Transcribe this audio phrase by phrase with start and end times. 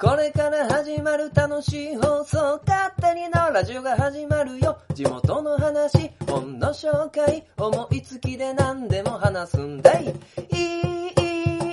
[0.00, 4.78] これから始まる楽しい放送、勝手にのラジオが始まるよ。
[4.94, 10.04] 地元の話、本の紹介、思いつきで何でも話すんだい。
[10.04, 11.24] いい、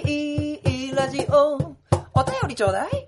[0.04, 1.54] いい、いい、ラジオ。
[2.16, 3.08] お便りちょうだい。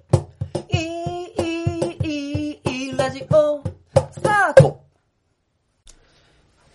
[0.70, 3.63] いい、いい、いい、ラジオ。
[4.11, 4.84] スタート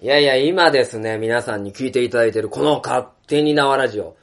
[0.00, 4.16] いやいや、今ですね、皆さんに聞いていただいてるこの勝手に縄ラジオ。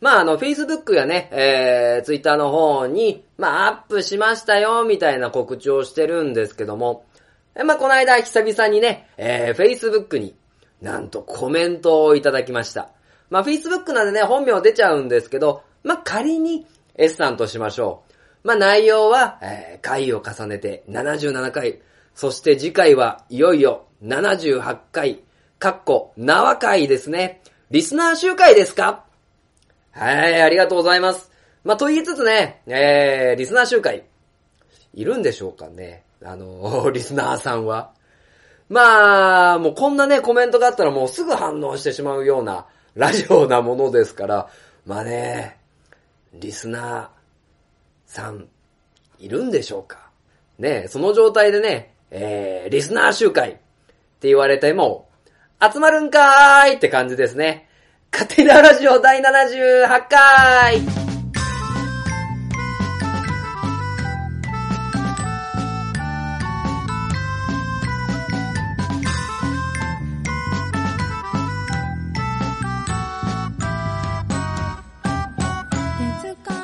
[0.00, 7.04] まあ、あの、Facebook やね、えー、Twitter の方に、まあ、アップしましたよ、みたいな告知をしてるんですけども、
[7.54, 10.34] えまあ、この間、久々にね、えー、Facebook に、
[10.80, 12.90] なんとコメントをいただきました。
[13.28, 18.02] まあ、Facebook なんでね、本名出ちゃうんですけど、まあ、仮に S さんとしましょ
[18.44, 18.48] う。
[18.48, 21.80] まあ、内容は、えー、回を重ねて77回、
[22.14, 25.22] そして次回はいよいよ78回、
[25.58, 27.42] かっこ、縄回ですね。
[27.70, 29.04] リスナー集会ですか？
[29.92, 31.30] はい、ありがとうございます。
[31.64, 34.04] まあ、と言いつつね、えー、リスナー集会、
[34.94, 36.04] いるんでしょうかね。
[36.24, 37.92] あのー、 リスナーさんは。
[38.68, 44.48] まあ、もうこんなね、コメントがあったらもうすぐ反応してしまうような、ラジオなものですから、
[44.86, 45.58] まあね、
[46.34, 47.08] リスナー
[48.06, 48.48] さん、
[49.18, 50.10] いるんでしょうか
[50.58, 53.54] ね、その状態でね、えー、リスナー集会っ
[54.20, 55.08] て言われても、
[55.60, 57.68] 集まるんかーいって感じですね。
[58.10, 60.80] カテララジオ第78回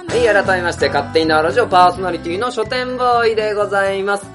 [0.08, 4.26] はい、改めまして、勝手にラジオパーソナリティの書店ボーイでございます。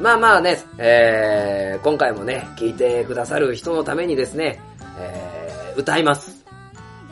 [0.00, 4.60] まあまあね、えー、今回もね、聞いてくださる人のためにですね、
[4.98, 6.35] えー、歌います。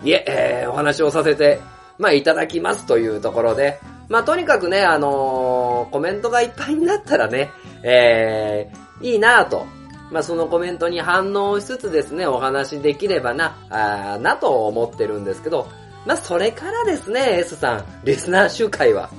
[0.04, 1.60] いえ、えー、お話をさせて、
[1.98, 7.50] まあ、いただきますというところで、まあ、とにかくね、あのー、コメントがいっぱいになったらね、
[7.82, 9.66] えー、いいなぁと。
[10.10, 15.66] まあ、そのコメントに反応しつつですね、お話できればな、あなと思ってるんですけど、
[16.06, 19.10] まあ、それからですね、S さん、リスナー集会は。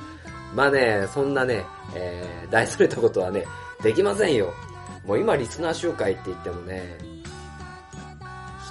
[0.54, 1.66] まあね、そんなね、
[1.96, 3.46] えー、大それたことはね、
[3.82, 4.54] できませんよ。
[5.06, 6.98] もう今リスナー集会って言ってもね、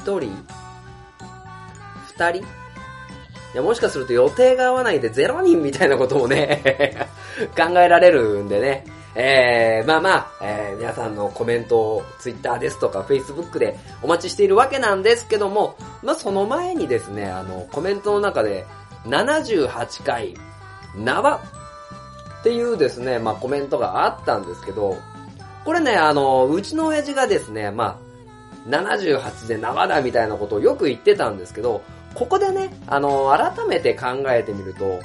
[0.00, 0.33] 一人
[2.17, 2.43] 二人？
[2.43, 7.09] いや、もしかすると予定が合わないで0人みたいなこともね
[7.57, 8.85] 考えられるんでね。
[9.17, 18.67] えー、まあまあ、えー、皆さんのコメントを Twitter ですとか Facebook でお待ちしているわけなんですけども、まあその前にですね、あの、コメントの中で
[19.07, 20.35] 78回、
[20.97, 24.97] 縄っていうですね、まあコメントがあったんですけど、
[25.65, 28.01] これね、あの、うちの親父がですね、ま
[28.67, 31.83] あ、78で縄だみたいなことをよく言ってたんですけど、
[32.15, 35.01] ここでね、あの、改めて考えてみると、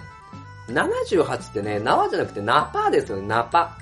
[0.67, 3.77] 78ってね、縄じゃなくてナパーですよね、ナパ。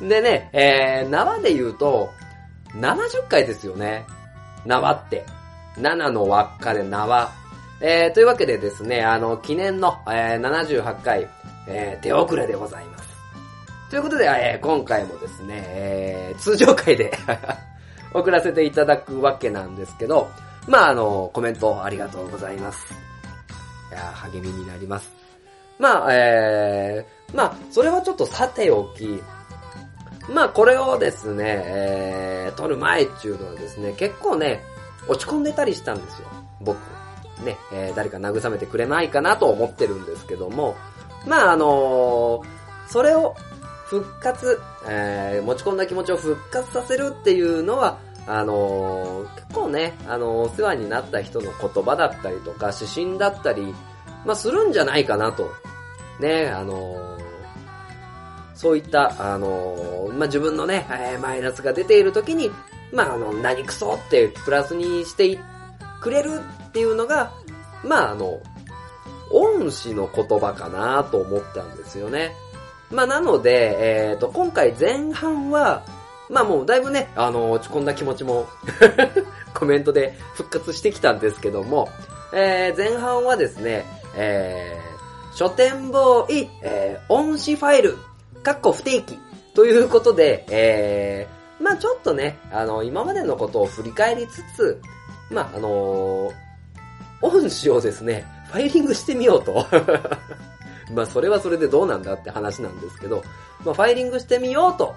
[0.00, 2.12] でね、えー、縄で言うと、
[2.74, 4.04] 70回ですよね。
[4.64, 5.24] 縄って。
[5.78, 7.30] 7の輪っかで縄。
[7.80, 11.28] えー、というわけでですね、あの、記念の、えー、78回、
[11.66, 13.04] えー、手遅れでございます。
[13.90, 17.12] ということで、えー、今回もですね、えー、通常回で
[18.12, 20.30] 送らせていただくわけなんですけど、
[20.66, 22.94] まあ、あの、コメントありがとうございます。
[23.90, 25.12] いや、励みになります。
[25.78, 29.22] まあ、えー、まあ、それはちょっとさておき、
[30.32, 34.62] まあ、これをですね、えー、撮る前っていうのはですね、結構ね、
[35.08, 36.28] 落ち込んでたりしたんですよ。
[36.60, 36.78] 僕。
[37.44, 40.76] ね、えー、誰か慰めてくれないかなと思ってるんですけども、
[41.26, 42.42] まあ、あのー、
[42.88, 43.34] それを
[43.86, 53.74] 復活、えー、持ち込んだ気持ちを復活させるっていうのは、あのー、結構ね、あの、お世話になった人の言葉だったりとか、指針だったり、
[54.24, 55.50] まあ、するんじゃないかなと。
[56.20, 57.24] ね、あのー、
[58.54, 62.50] そういった、あのまあ、自分のね、えマイナスが出ている時に、
[62.92, 65.38] まあ、あの、何クソってプラスにして
[66.00, 67.32] くれるっていうのが、
[67.82, 68.40] まあ、あの、
[69.32, 72.32] 恩師の言葉かなと思ったんですよね。
[72.90, 75.82] まあ、なので、えっ、と、今回前半は、
[76.30, 78.46] まあもうだいぶね、あの、落ち込んだ気持ちも
[79.52, 81.88] コメントで復活してきたんですけども、
[82.32, 83.84] えー、前半はですね、
[84.16, 87.98] えー、書店ボーイ、えー、音詞ファイル、
[88.42, 89.18] かっこ不定期、
[89.54, 94.80] ということで、えー、まあちょっとね、あの、今までのことを振り返りつつ、
[95.30, 96.32] まああのー、
[97.20, 99.66] 音詞をですね、ファイリングしてみようと。
[100.92, 103.22] まあそれはそれでどうなんだって話なんですけど、
[103.64, 104.94] まあファイリングしてみようと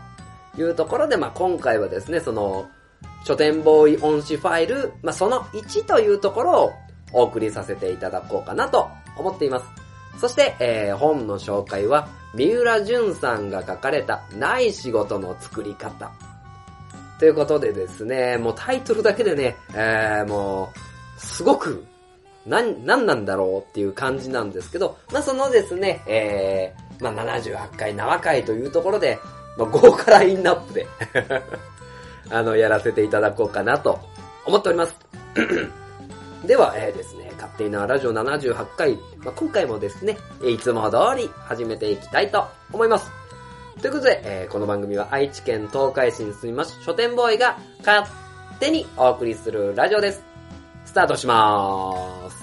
[0.58, 2.70] いうところで、まあ、今回はですね、その、
[3.26, 6.74] 書店ボーイ音詞ファイル、まあ、その1というところを
[7.12, 9.66] お送りさせていただこうかなと思っています。
[10.20, 16.12] そして、えー本の紹介は、三浦淳さんが書かれた、ない仕事の作り方。
[17.20, 21.86] ということでですね、もうタイトルだけでね、えーもう、すごく、
[22.46, 29.20] な、なんなんだろうっていう感じなんですけど、まあそのですね、えー、まあ78回縄回というところで、
[29.58, 30.88] まあ豪華ラインナップで、
[32.30, 34.00] あの、やらせていただこうかなと
[34.46, 34.96] 思っております。
[36.46, 43.12] では、えーですね、勝手になラジオ78回、まあ、今回もですね、いつも通り始めていきたいと思います。
[43.82, 48.08] ということで、えーこの番組は愛知県東海市に住みます書店ボーイが勝
[48.60, 50.24] 手にお送りするラジオです。
[50.86, 52.37] スタートしまーす。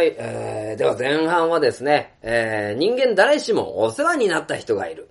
[0.00, 5.10] はい、えー、では前半はですね、えー、人間誰しもお世話になった人がいる。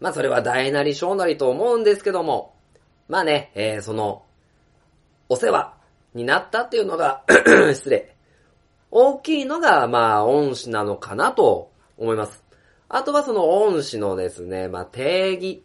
[0.00, 2.54] まあそれは大なり小なりと思うんですけども、
[3.06, 4.22] まあね、えー、その、
[5.28, 5.74] お世話
[6.14, 7.22] になったっていうのが、
[7.74, 8.16] 失礼。
[8.90, 12.42] 大きいのが、まあ、恩師なのかなと思います。
[12.88, 15.62] あとはその恩師のですね、まあ定義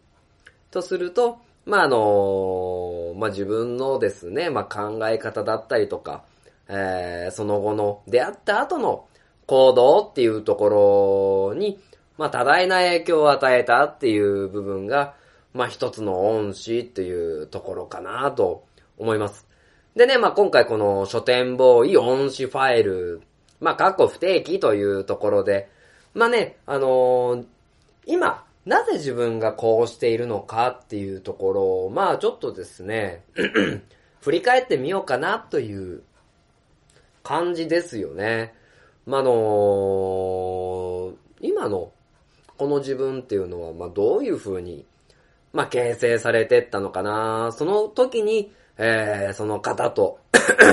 [0.69, 6.25] とすると、まああのまあ自分のですね、まあ考え方だったりとか、
[6.67, 9.07] えー、その後の出会った後の
[9.45, 11.79] 行動っていうところに、
[12.17, 15.15] まあ多大な影響を与えたっていう部分が、
[15.53, 18.65] まあ一つの恩師っていうところかなと
[18.97, 19.47] 思います。
[19.95, 23.21] でね、まあ今回この書店ボーイ恩師ファイル、
[23.59, 25.69] まあ過去不定期というところで、
[26.13, 27.45] まあね、あのー
[28.07, 33.23] 今、なぜ自分がこうしているのかっていうところを、まあちょっとですね、
[34.21, 36.03] 振り返ってみようかなという
[37.25, 38.53] 感じですよね。
[39.07, 41.91] まあ、あの今の
[42.57, 44.85] この自分っていうのは、まあどういう風に、
[45.51, 47.51] まあ形成されてったのかな。
[47.51, 50.19] その時に、えー、その方と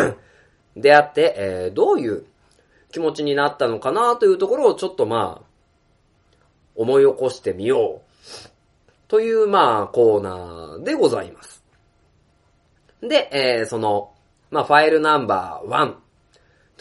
[0.76, 2.26] 出会って、えー、どういう
[2.90, 5.46] 気持ちになったのかなというところをちょっとまあ、
[6.74, 8.12] 思い起こしてみよう。
[9.08, 11.62] という、まあ、コーナーでございます。
[13.00, 14.12] で、えー、その、
[14.50, 16.11] まあ、ファイルナンバー1。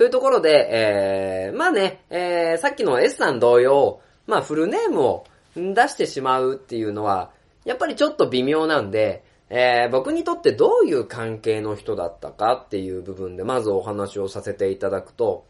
[0.01, 7.29] というところで、えー、まあね、えー、さっきの S さん同様、まあ、フルネームを出してしまうっていうのは、
[7.65, 15.45] やっぱりちょっと微妙なんで、えー、僕にとってどういう関係の人だったかっていう部分で、まずお話をさせていただくと、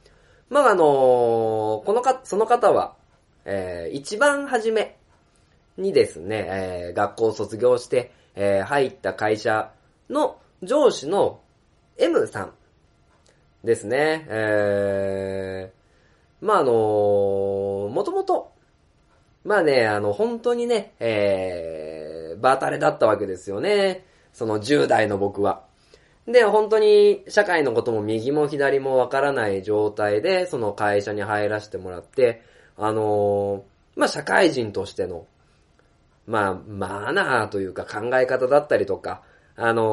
[0.49, 2.97] まあ、あのーこのか、その方は、
[3.45, 4.97] えー一番初め
[5.77, 9.71] にですね、えー学校を卒業して、えー入った会社
[10.09, 11.39] の上司の
[11.97, 12.53] M さん
[13.63, 14.25] ですね。
[14.29, 15.81] えー
[16.45, 18.51] まあ、あのーもともと、
[19.43, 24.05] まあね、あの、本当にね、えー、バータレだったわけですよね。
[24.33, 25.63] その10代の僕は。
[26.27, 32.43] で、本当に社会のことも右も左もわからない状態で、その会社に入らせてもらって、
[32.77, 35.25] あのーまあ、社会人としての、
[36.25, 39.21] まあ、マナーというか考え方だったりとか、
[39.55, 39.83] あの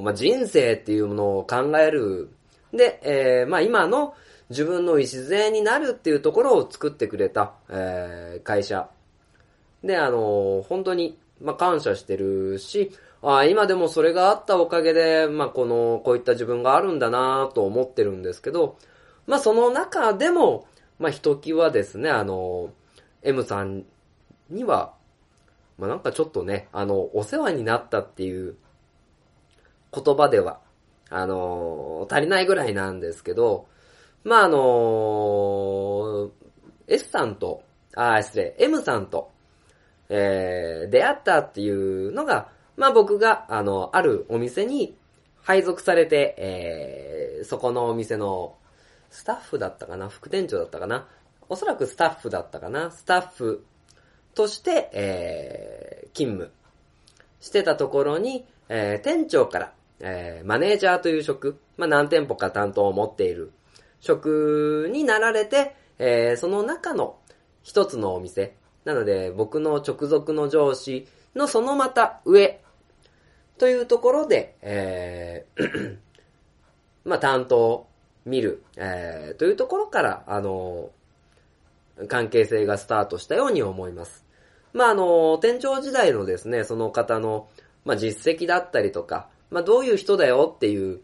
[0.00, 2.30] ーまあ、人生っていうものを考える。
[2.76, 4.14] で、えーまあ、今の
[4.50, 8.88] 自分の礎になるっていうところを作ってくれた、えー会社。
[9.82, 18.76] で、あのー本当に、まあ、感謝してるし、あー今でもそれがあったおかげで、まあ、この、こういった自分があるんだなと思ってるんですけど、
[19.26, 20.66] まあ、その中でも、
[20.98, 22.70] まあ、ひときわですね、あのー
[23.26, 23.84] M さん
[24.50, 24.92] には、
[25.78, 28.56] まあ、なんかちょっとね、あの、お世話になったっていう
[29.92, 30.60] 言葉では、
[31.16, 33.66] あのー足りないぐらいなんですけど、
[34.24, 36.30] まあ、あのー
[36.86, 37.62] S さんと、
[37.94, 39.30] あ、失礼、M さんと、
[40.08, 44.96] えー、出会ったっていうのが、まあ僕が、あの、あるお店に
[45.42, 48.56] 配属されて、えー、そこのお店の
[49.10, 51.06] スタッフだったかな副店長だったかな
[51.48, 53.64] おそらくスタッフだったかなスタッフ
[54.34, 56.52] として、えー、勤務
[57.40, 63.52] してたところに、えー、店長から、えー、マネージャーという職、まあ何店舗か担当を持っている。
[64.00, 67.16] 職になられて、えー、その中の
[67.62, 72.60] 一つのお店、なので僕の直属の上司のそのまた上。
[73.56, 75.98] というところで、えー
[77.04, 77.86] まあ担当を
[78.24, 80.90] 見る、えーというところから、あの
[82.08, 84.24] 関係性がスタートしたように思います。
[84.72, 87.48] まあ、あの、店長時代のですね、その方の、
[87.84, 91.00] まあ、実績だったりとか、まあ、どういう人だよっていう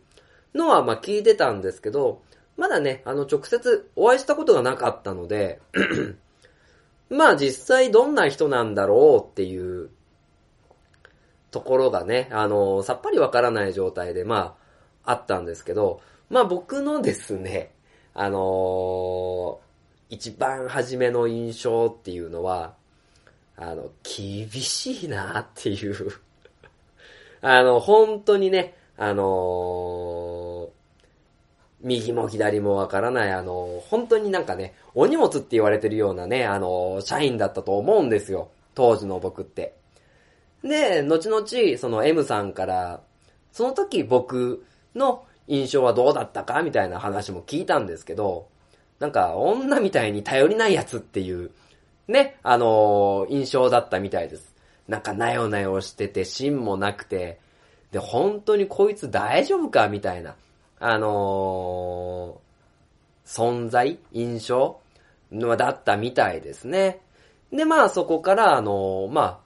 [0.54, 2.20] のは、まあ、聞いてたんですけど、
[2.56, 5.60] まだね、あの、直接お会いしたことがなかったので、
[7.08, 9.90] まあ、実際どんな人なんだろうっていう
[11.52, 14.56] ところがね、あの、さっぱりわからない状態で、ま
[15.04, 17.72] あ、あったんですけど、まあ僕のですね、
[18.14, 19.60] あの
[20.08, 22.74] 一番初めの印象っていうのは、
[23.56, 26.12] あの、厳しいなっていう
[27.42, 30.68] あの、本当にね、あの
[31.80, 38.50] 右も左もわからない、あの本当になんかね、お荷物って言われてるようなね、あの社員だったと思うんですよ。
[38.74, 39.74] 当時の僕って。
[40.62, 43.00] で、後々、その M さんから、
[43.52, 48.48] その時僕の印象はどうだったかみたいな話も聞いたんですけど、
[48.98, 51.50] なんか、女みたいに頼りないやつっていう、
[52.06, 54.49] ね、あの、印象だったみたいです。
[54.90, 57.38] なんか、なよなよしてて、芯もなくて、
[57.92, 59.88] で、本当にこいつ大丈夫か？
[59.88, 60.34] みたいな、
[60.78, 63.98] あのー、存在？
[64.12, 64.80] 印象？
[65.32, 67.00] のだったみたいですね。
[67.52, 69.38] で、まあそこから、あのー、まあ、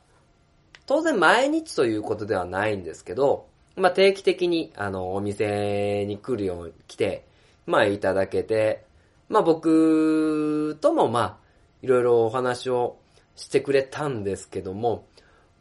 [0.87, 3.47] 当然毎日ということではないんですけど、
[3.77, 7.25] まあ、定期的に、あの、お店に来るように来て、
[7.67, 8.85] まあ、いただけて、
[9.29, 11.37] まあ、僕とも、まあ、
[11.83, 12.97] いろいろお話を
[13.37, 15.07] してくれたんですけども、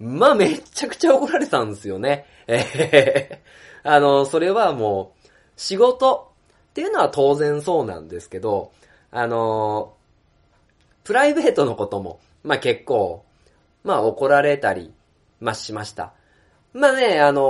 [0.04, 2.26] まあ、めちゃくちゃ怒られたんですよね。
[2.48, 3.42] え
[3.84, 6.34] あの、それはもう、仕事
[6.72, 8.72] っていうのは当然そうなんですけど、
[9.12, 9.94] あの、
[11.06, 13.24] プライベートのことも、まあ結構、
[13.84, 14.94] まあ怒られたり、
[15.40, 16.14] まあ、しました。
[16.74, 17.42] まあね、あの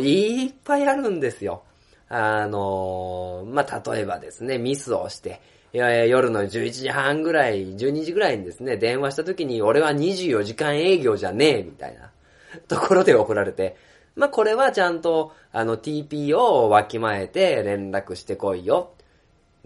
[0.00, 1.62] ー、いっぱいあるんですよ。
[2.08, 5.40] あのー、まあ、例えばですね、ミスをして、
[5.76, 12.10] いやいや夜の11時半ぐらい、12時ぐらいにですね、電話した時に俺は24時間営業じゃねえ、みたいな。
[12.66, 13.76] ところで怒られて、
[14.14, 18.92] まあ、これはちゃんと、あの、TP をわきまえて連絡してこいよ。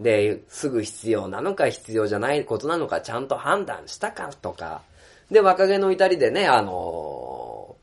[0.01, 4.81] で、すぐ必要なのか必要じゃないことなのかちゃんと判断したかとか、
[5.31, 7.77] で、若気の至りでね、あの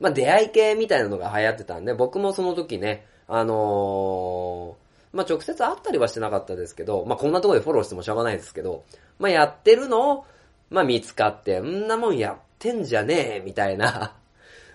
[0.00, 4.81] ー、まあ、出会い系みたいなのが流行ってたんで、僕もその時ね、あのー、
[5.12, 8.84] まあ、直接会ったりはしてなかったですけど、まあ、こんなとこでフォローしてもしょうがないですけど、
[9.18, 10.26] まあ、やってるのを、
[10.70, 14.14] まあ、見つかって、んなもんやってんじゃねえ、みたいな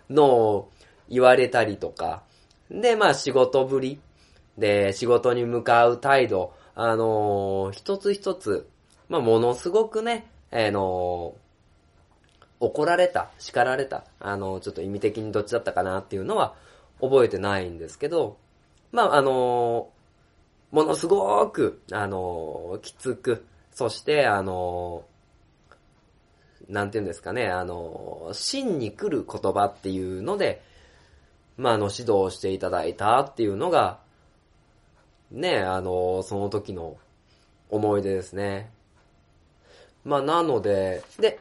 [0.10, 0.72] のを
[1.10, 2.24] 言われたりとか、
[2.70, 4.00] で、まあ、仕事ぶり、
[4.58, 8.68] で、仕事に向かう態度、あのー、一つ一つ、
[9.10, 11.48] まあ、ものすごくね、あのー
[12.60, 16.56] 怒られた、叱られた、あの、ちょっと意味的にどっちだったかなっていうのは
[17.00, 18.38] 覚えてないんですけど、
[18.92, 19.90] まあ、あの、
[20.72, 25.06] ものすごく、あの、きつく、そして、あの、
[26.68, 30.62] なんていうんですかね、あの、真に来る言葉っていうので、
[31.58, 34.00] まあ、あの、指導していただいたっていうのが、
[35.32, 36.98] ね、あの、その時の
[37.70, 38.70] 思い出ですね。
[40.04, 41.40] まあ、なので、で、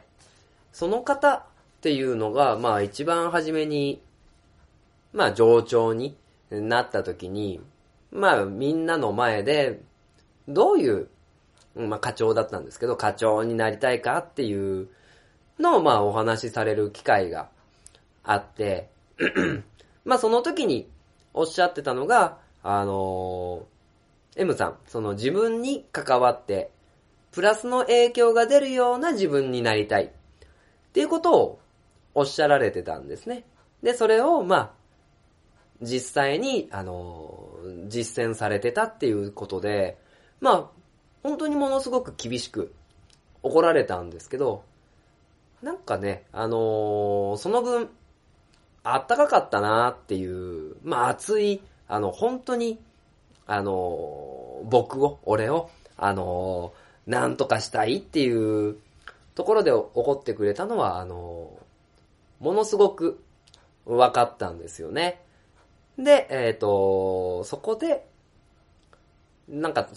[0.71, 1.33] その方
[1.77, 4.01] っていうのが、まあ一番初めに、
[5.13, 6.15] まあ上長に
[6.51, 7.61] なった時に、
[8.11, 9.81] まあみんなの前で、
[10.47, 11.07] どういう、
[11.75, 14.89] まあ課長だったんですけど、課長になりたいかっていう
[15.59, 17.49] のをまあお話しされる機会が
[18.23, 18.89] あって、
[20.05, 20.89] まあその時に
[21.33, 26.71] おっしゃってたのが、あのー、M さん、その自分に関わって、
[27.31, 30.05] プラスの影響が出るような自分になりたい。
[30.05, 30.09] っ
[30.93, 31.59] ていうことを
[32.15, 33.43] おっしゃられてたんですね。
[33.83, 34.71] で、それを、まあ、
[35.81, 37.46] 実際に、あの、
[37.87, 39.97] 実践されてたっていうことで、
[40.39, 40.69] まあ、
[41.23, 42.73] 本当にものすごく厳しく
[43.43, 44.63] 怒られたんですけど、
[45.61, 47.89] なんかね、あのー、その分、
[48.83, 52.79] あったかかったなっていう、まあ熱い、あの、本当に、
[53.47, 58.77] あのー、僕を、俺を、あのー、なんとかしたいっていう
[59.33, 61.51] ところで起こってくれたのは、あの、
[62.39, 63.23] ものすごく
[63.85, 65.21] 分かったんですよね。
[65.97, 68.05] で、えっ、ー、と、そこで、
[69.47, 69.87] なんか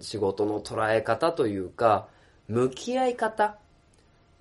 [0.00, 2.08] 仕事の捉え方というか、
[2.48, 3.56] 向き合い方っ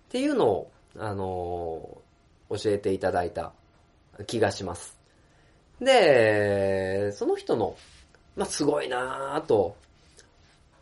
[0.10, 1.98] ていうのを、あの
[2.50, 3.51] 教えていただいた
[4.27, 5.00] 気がします。
[5.82, 7.75] で、その人の、
[8.36, 9.75] まあ、すごいなぁと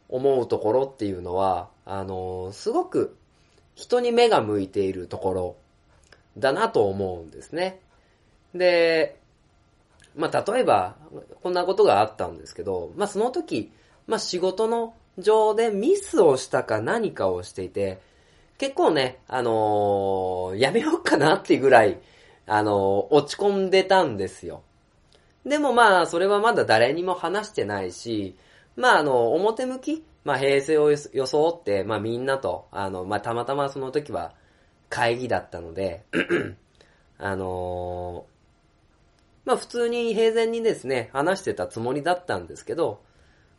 [0.10, 3.16] 思うところっていうのは、あのすごく
[3.76, 5.56] 人に目が向いているところ
[6.38, 7.80] だなと思うんですね。
[8.54, 9.21] で、
[10.16, 10.96] まあ、例えば、
[11.42, 13.72] こんなことがあったんですけど、まあ、その時、
[14.08, 18.00] まあ、仕事の上でミスをしたか何かをしていて、
[18.58, 22.00] 結構ね、あのーやめようかなっていうぐらい、
[22.46, 24.62] あのー落ち込んでたんですよ。
[25.46, 28.36] でもまあ、それはまだ誰にも話してないし、
[28.76, 34.34] まああの、表向き、まあ平成を装って、まあみんなと、あの、まあたまたまその時は
[34.90, 36.04] 会議だったので、
[37.18, 38.26] あの
[39.46, 43.02] まあ普通に平然にですね、話してたつもりだったんですけど、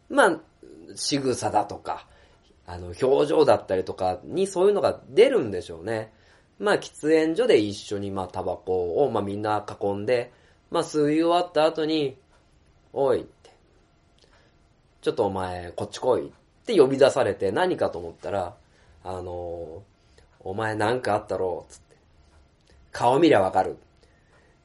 [0.09, 0.41] まあ、
[0.95, 2.07] 仕草だとか、
[2.67, 6.13] あの、表情だったりとかにそういうのが出るんでしょうね。
[6.59, 10.33] まあ、喫煙所で一緒に、まあ、タバコを、まあ、みんな囲んで、
[10.71, 12.17] まあ、吸い終わった後に、
[12.93, 13.51] おいって、
[15.01, 16.31] ちょっとお前、こっち来いっ
[16.67, 18.55] て呼び出されて何かと思ったら、
[19.03, 19.83] あの、
[20.41, 21.97] お前なんかあったろう、つって。
[22.93, 23.77] 顔見りゃわかる。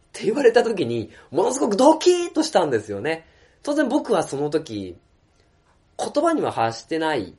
[0.08, 3.26] って言われた時に、ものすごくドキーとしたんですよね。
[3.64, 4.98] 当然僕はその時、
[5.98, 7.36] 言葉には発してない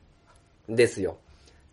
[0.68, 1.18] ですよ。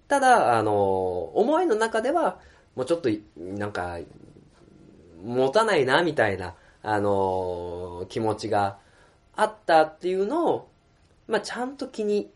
[0.07, 2.39] ただ、あの、思いの中では、
[2.75, 3.99] もうちょっと、なんか、
[5.23, 8.77] 持たないな、みたいな、あの、気持ちが
[9.35, 10.69] あったっていうのを、
[11.27, 12.29] まあ、ちゃんと気に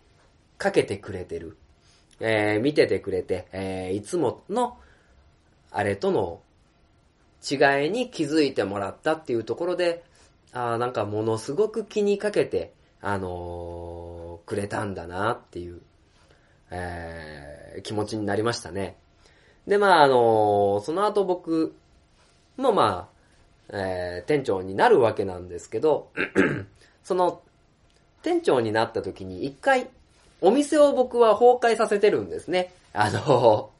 [0.58, 1.58] かけてくれてる。
[2.20, 4.78] えー見ててくれて、えーいつもの、
[5.72, 6.42] あれとの
[7.48, 10.04] 違いに気づいてもらったっていうところで、
[10.52, 15.82] あーなんかものすごく気にかけて、あのーくれたんだなっていう、
[16.72, 18.98] えー気持ちになりましたね。
[19.68, 21.76] で、まあ、あのーその後僕
[22.58, 23.10] もま
[23.72, 26.12] あ、えー店長になるわけなんですけど、
[27.04, 27.42] その、
[28.22, 29.90] 店長になった時に一回、
[30.42, 32.74] お店を僕は崩壊させてるんですね。
[32.94, 33.72] あの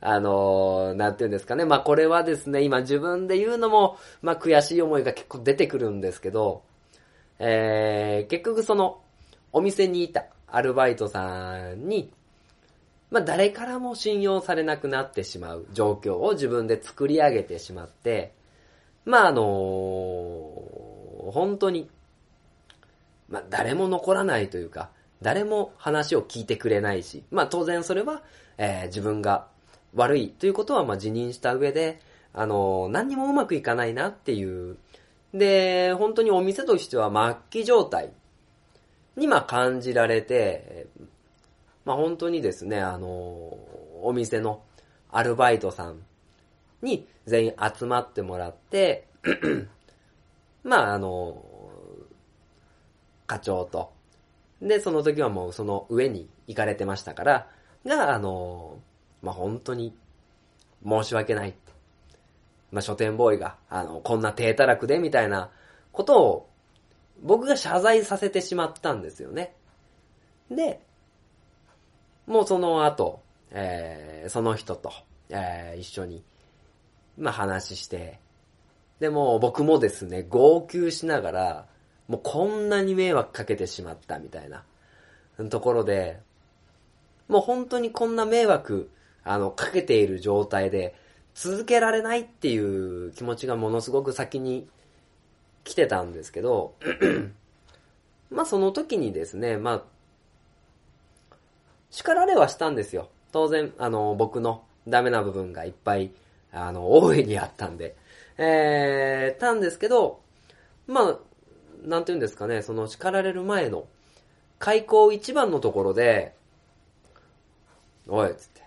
[0.00, 1.64] あのーなんていうんですかね。
[1.64, 6.62] まあこれはですね、今自分で言うのも、まあ悔しい思いが結構出てくるんですけど、
[7.38, 9.00] えー、結局その、
[9.52, 12.10] お店にいたアルバイトさんに、
[13.10, 18.32] まあ誰からも信用されなくなってしまう状況を自分で作り上げてしまって、
[19.04, 21.90] まああのー本当に、
[23.28, 28.22] まあ誰も残らないというか、誰も話を聞いてくれないし、まあ当然それは、
[28.58, 29.48] えー自分が
[29.94, 32.00] 悪いということはまあ辞任した上で、
[32.32, 34.76] あの何にもうまくいかないなっていう。
[35.34, 37.10] で、本当にお店としては
[37.50, 38.12] 末期状態
[39.16, 40.86] にまあ感じられて、
[41.84, 43.08] まあ本当にですね、あの
[44.02, 44.62] お店の
[45.10, 46.00] アルバイトさん
[46.82, 49.06] に全員集まってもらって、
[50.64, 51.42] まああの
[53.26, 53.92] 課長と、
[54.60, 57.46] で、その時はもうその上に行かれてましたから、
[57.86, 58.78] が、あの
[59.22, 59.94] まあ、本当に
[60.86, 61.54] 申し訳ない。
[62.70, 65.50] まあ、書店ボーイが、あの、こんな低たらくで、みたいな
[65.92, 66.48] ことを、
[67.22, 69.54] 僕が謝罪させてしまったんですよね。
[70.50, 70.80] で、
[72.26, 74.92] もうその後、えー、その人と、
[75.30, 76.22] えー、一緒に、
[77.16, 78.20] まあ、話して、
[79.00, 81.66] でも僕もですね、号泣しながら、
[82.08, 84.64] もうこんなに迷惑かけてしまったみたいな
[85.50, 86.20] ところで、
[87.28, 88.90] もう本当にこんな迷惑、
[89.28, 90.94] あの、かけている状態で、
[91.34, 94.68] 続けられないっていう気持ちがものすごく先に
[95.62, 96.74] 来てたんですけど、
[98.30, 99.82] まあその時にですね、まあ、
[101.90, 103.08] 叱られはしたんですよ。
[103.30, 106.10] 当然、あの、僕のダメな部分がいっぱい、
[106.50, 107.94] あの、大いにあったんで。
[108.38, 110.20] えー、たんですけど、
[110.86, 111.18] まあ、
[111.84, 113.86] なんて言うんですかね、その叱られる前の、
[114.58, 116.34] 開口一番のところで、
[118.08, 118.57] おい、つって。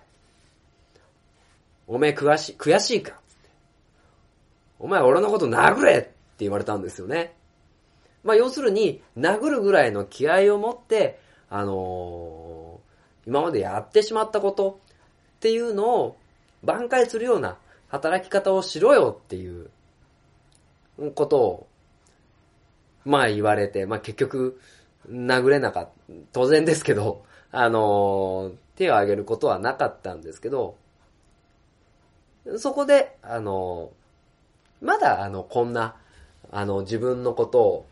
[1.91, 3.19] おめえ悔し、悔しいか。
[4.80, 7.34] お前俺のこと殴れって言われたんですよね。
[8.23, 14.80] まあ要するに、殴るぐらいの気合を持って、あのー今までやってしまったこと
[15.36, 16.17] っていうのを
[16.63, 19.69] 挽回するような働き方をしろよっていう
[21.13, 21.67] ことを、
[23.04, 24.62] まあ言われて、まあ結局、
[25.10, 26.13] 殴れなかった。
[26.32, 30.77] 当然ですけど、あのー手を挙げることはなかったんですけど、
[32.58, 33.91] そこで、あの
[34.82, 35.95] まだあの、こんな、
[36.51, 37.86] あの、自分のことを、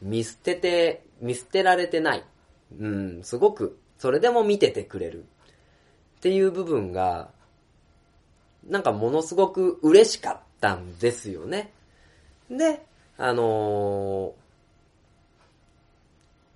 [0.00, 2.24] 見捨てて、見捨てられてない。
[2.78, 5.24] うん、すごく、それでも見ててくれる。
[6.18, 7.28] っていう部分が、
[8.66, 11.70] なんかものすごく嬉しかったんですよね。
[12.50, 12.82] で、
[13.18, 14.40] あのー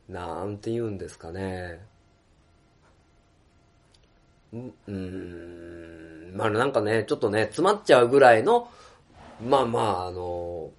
[0.08, 1.80] なんて言うんですかね。
[4.86, 8.68] うん、まあなんかね、ちょっとね、詰まっちゃうぐらいの、
[9.44, 10.70] まあまあ、あの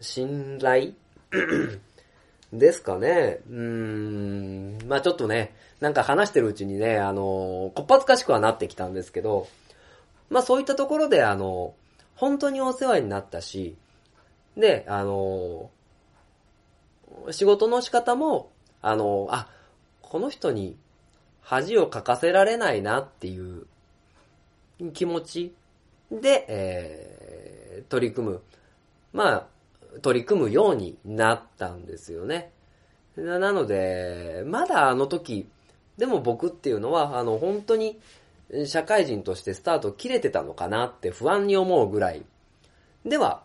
[0.00, 0.94] 信頼？
[2.52, 3.40] ですかね。
[3.50, 4.78] うん。
[4.86, 9.46] まあちょっとね、なんか話してるうちにね、あの、こっぱずかしくはなってきたんですけど、
[10.30, 11.74] まあそういったところで、あの、
[12.14, 13.76] 本当にお世話になったし、
[14.56, 15.70] で、あの、
[17.30, 19.48] 仕事の仕方も、あの、あ、
[20.00, 20.76] この人に
[21.48, 23.66] 恥をかかせられないなっていう
[24.92, 25.54] 気持ち
[26.10, 28.42] で、えー、取り組む。
[29.12, 29.46] まあ、
[30.02, 32.50] 取り組むようになったんですよね。
[33.16, 35.48] なので、まだあの時、
[35.96, 38.00] でも僕っていうのは、あの、本当に
[38.66, 42.24] 社会人としてスタート切れてたのかなって不安に思うぐらい
[43.04, 43.44] では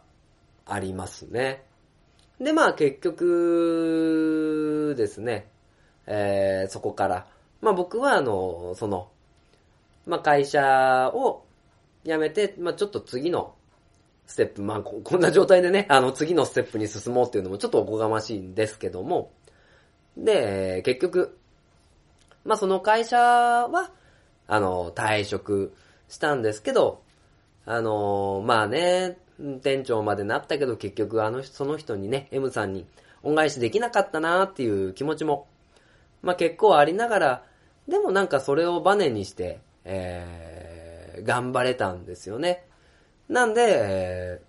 [0.66, 1.64] ありますね。
[2.40, 5.52] で、まあ結局ですね、
[6.08, 7.28] えー、そこから、
[7.62, 9.10] まあ僕はあの、その、
[10.06, 11.46] まあ会社を
[12.04, 13.56] 辞めて、まあちょっと次の
[14.26, 19.32] ステップ、まあこんな状態でね、あの次のステップに進もうっていうのもちょっとおこがましいんですけども、
[20.18, 21.38] で、結局、
[22.46, 23.92] まあその会社は、
[24.48, 25.74] あの、退職
[26.10, 27.02] したんですけど、
[27.66, 29.18] あの、まあね、
[29.62, 32.86] 店長までなったけど結局あの、その人にね、M さんに
[33.24, 35.48] 恩返しできなかったなっていう気持ちも、
[36.22, 37.44] まあ結構ありながら、
[37.92, 42.64] でもなんかそれをバネにして、えー、頑張れたんですよね。
[43.28, 44.42] なんで、え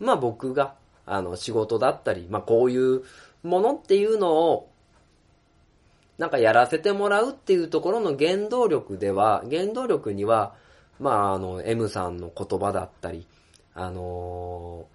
[0.00, 0.74] ー、まあ僕が、
[1.06, 3.02] あの、仕事だったり、まあこういう
[3.42, 4.70] ものっていうのを、
[6.16, 10.54] なんかやらせてもらうっていうところの原動力では、原動力には、
[11.00, 13.26] まああの、M さんの言葉だったり、
[13.74, 14.86] あの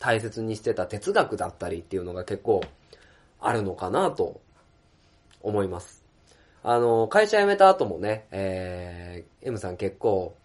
[0.00, 2.62] ー、大切にしてた哲学だったりっていうのが結構
[3.40, 4.40] あるのかなと
[5.46, 6.04] 思います。
[6.62, 10.36] あの、会社辞めた後もね、えー、M さん結構、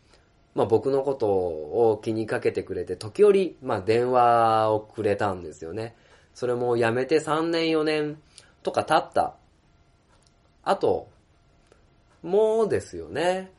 [0.54, 5.96] まあ僕のことを気にかけてくれて、時折、まあ電話をくれたんですよね。
[6.36, 8.18] それも辞めて3年4年
[8.62, 9.36] とか経った。
[10.64, 11.10] あと、
[12.22, 13.52] もうですよね。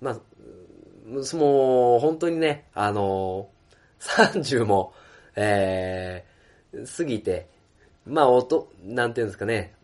[0.00, 0.14] まあ、
[1.36, 3.50] もう、本当にね、あの、
[4.00, 4.94] 30も、
[5.36, 7.48] えー、過ぎて、
[8.06, 9.74] まあ、おと、なんていうんですかね、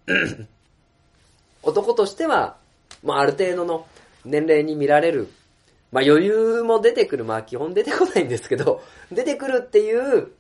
[1.63, 2.57] 男としては、
[3.03, 3.87] まあ、ある程度の
[4.25, 5.29] 年齢に見られる、
[5.91, 10.33] まあ、余裕も出てくる、まあ、基本出てこないんですけど、 出てくるっていう、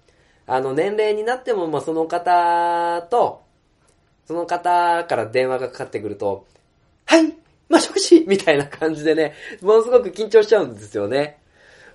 [0.46, 3.42] あの、年齢になっても、まあ、その方と、
[4.26, 6.46] その方から電話がかかってくると、
[7.06, 7.34] はい
[7.68, 9.32] もしもしみたいな感じでね、
[9.62, 11.38] ものすごく緊張しちゃうんですよね。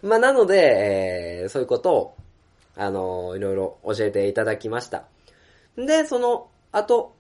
[0.02, 2.16] まあ、なので、えー、そういうことを、
[2.76, 5.04] あのー、いろいろ教えていただきました。
[5.76, 7.17] で、その後、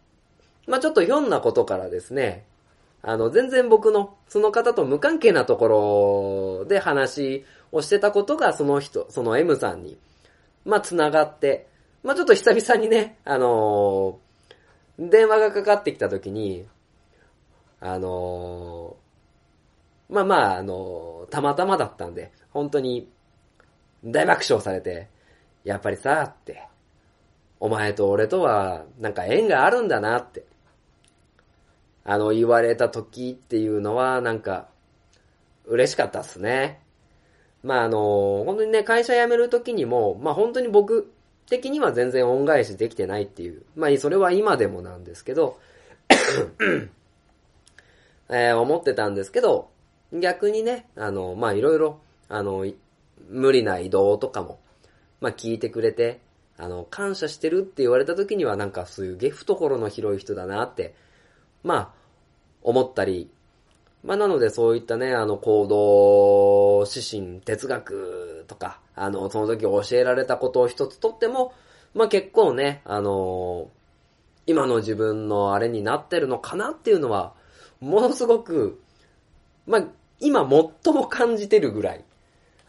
[0.67, 2.45] まあ、ちょっとひょんなことからですね、
[3.01, 9.97] あの、全然僕の、その方と無関係なところで話をしてたことが、その人、その M さんに、
[10.65, 11.67] まあ、繋がって、
[12.03, 16.65] まあ、ちょっと久々にね、あのー、電話がかかってきた時に、
[17.79, 23.09] あのー、まあまあ、あのー、たまたまだったんで、本当に
[24.03, 25.07] 大爆笑されて、
[25.63, 26.67] やっぱりさ、って、
[27.59, 30.45] お前と俺とはなんか縁があるんだなって、
[32.07, 34.69] あの、言われた時っていうのはなんか、
[35.65, 36.81] 嬉しかったっすね。
[37.61, 41.11] まああの、本当にね、会社辞める時にも、まあ本当に僕
[41.49, 45.59] 的には全然恩返しできてないっていう、まあそれは今でもなんですけど、
[48.29, 49.69] えー、思ってたんですけど、
[50.13, 52.65] 逆にね、あの、まあ、いろいろ、あの、
[53.29, 54.59] 無理な移動とかも、
[55.19, 56.21] まあ、聞いてくれて、
[56.57, 60.95] あの、感謝してるって言われた時にはなんかそういうゲフ懐の広い人だなって、
[61.63, 61.93] ま、
[62.67, 63.29] 思ったり、
[64.03, 71.53] まあ、なのでそういったね、あの、行動指針、哲学とか、あの、その時教えられたことを一つとっても、
[71.93, 73.69] まあ、結構ね、あの
[74.45, 77.33] 今の自分のあれになってるのかなっていうのは、
[77.79, 78.81] ものすごく、
[79.65, 79.83] まあ、
[80.19, 80.47] 今
[80.83, 82.03] 最も感じてるぐらい。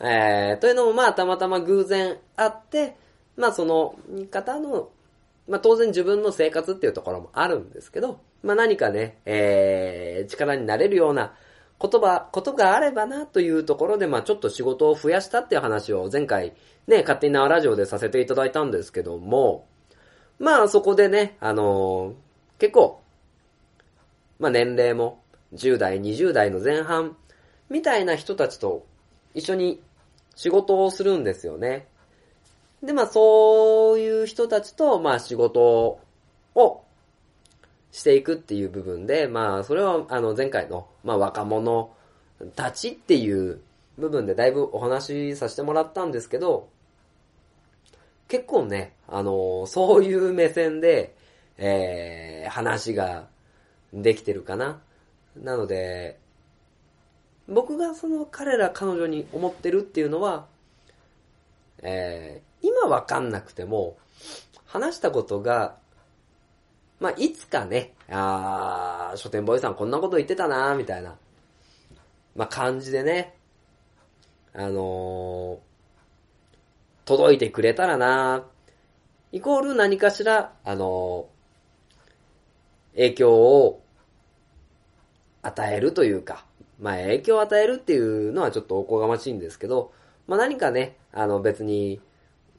[0.00, 2.96] えー、というのもまあたまたま偶然あって、
[3.37, 3.96] まあその
[4.30, 4.90] 方の、
[5.48, 11.35] まあ当然自分の生活っていうところもあるんですけど、まあ何かね、えー、力になれるような
[11.81, 16.55] 言葉、ことがあればなというところで、まあちょっと仕事を増やしたっていう話を前回
[16.87, 19.66] ね、勝手に縄ラジオでさせていただいたんですけども、
[20.38, 22.14] まあそこでね、あのー、
[22.59, 23.01] 結構
[24.38, 25.22] まあ年齢も
[25.55, 27.16] 10代、20代の前半
[27.68, 28.87] みたいな人たちと
[29.35, 29.83] 一緒に
[30.37, 31.87] 仕事をするんですよね。
[32.83, 35.98] で、まあそういう人たちと、まあ仕事
[36.55, 36.85] を
[37.92, 41.90] していくっていう部分で、まあそれはあの前回の、まあ若者
[42.55, 43.61] たちっていう
[43.98, 46.68] 部分でだいぶお話しさせてもらったんですけど、
[48.29, 51.16] 結構ね、あの、そういう目線で、
[51.57, 53.27] えー、話が
[53.92, 54.81] できてるかな。
[55.37, 56.18] なので、
[57.48, 60.46] 僕がその彼ら彼女に思ってるっていうのは、
[61.83, 63.96] えー、今わかんなくても、
[64.66, 65.77] 話したことが、
[67.00, 71.16] まあ、いつかね、あー、書店ボーイさんこんなこと言ってたなみたいな、
[72.34, 73.34] まあ、感じでね、
[74.52, 75.58] あのー、
[77.04, 78.44] 届いてくれたらな。
[79.30, 83.82] イコール何かしら、あのー、影響を
[85.42, 86.44] 与えるというか、
[86.80, 89.92] まあ影響を与えるっていうのはちょっとおこがましいんですけど、
[90.26, 92.00] まあ何かね、あの別に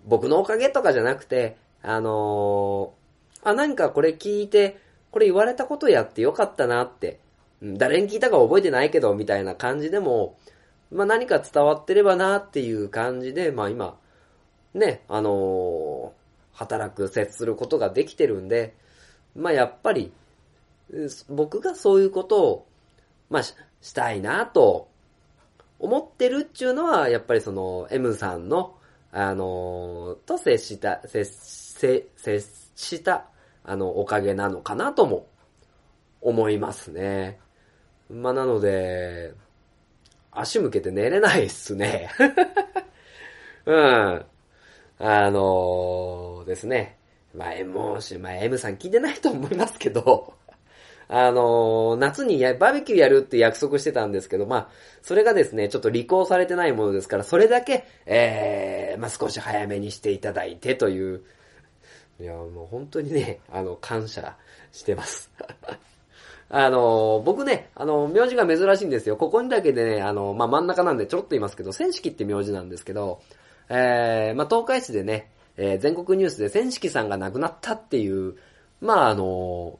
[0.05, 2.98] 僕のおかげとかじゃなくて、あのー、
[3.43, 4.77] あ、何かこれ聞いて、
[5.11, 7.19] これ言われたことやってよかったなって、
[7.61, 10.37] 誰に聞いたか覚えてないけど、みたいな感じでも、
[10.91, 13.97] まあ何か伝わってればなっていう感じで、まあ今、
[14.73, 18.75] ね、あのー、働く、接することができてるんで、
[19.35, 20.11] まあやっぱり、
[21.29, 22.67] 僕がそういうことを、
[23.29, 24.89] まあししたいなと
[25.79, 28.75] 思ってるっていうのは、やっぱりその M さんの、
[29.11, 33.28] あのー、と接した、接、接、接した、
[33.63, 35.27] あの、おかげなのかなとも
[36.21, 37.39] 思いますね。
[38.09, 39.33] まあ、なので、
[40.31, 42.09] 足向けて寝れないっすね。
[43.65, 44.25] うん。
[45.01, 46.97] あのー、ですね。
[47.33, 50.33] まあ、もし、まあ、M さん聞いてないと思いますけど、
[51.07, 54.69] あのー、夏にやバーベキューやるって約束してたんですけど、まあ、
[55.01, 61.23] それがですね、ちょっと履行されてないものですから、それだけ、えー、まあ、少し早めにしていただいてという、
[62.19, 64.35] いや、もう本当にね、 あの、感謝
[64.71, 65.31] してます。
[66.49, 69.17] あの、僕ね、あの、名字が珍しいんですよ。
[69.17, 73.21] ここにだけでね、あの、まあ、真ん中なんでちょろっと言いますけど、戦式って名字なんですけど、
[73.69, 78.35] えー、まあ、東海市でね、えー、全国ニュースで戦式さんが亡くなったっていう、
[78.81, 79.77] まあ、あの、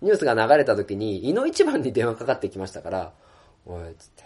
[0.00, 3.12] ニュースが流れた時に、井の一番に電話かかってきましたから、
[3.66, 4.24] おい、つって。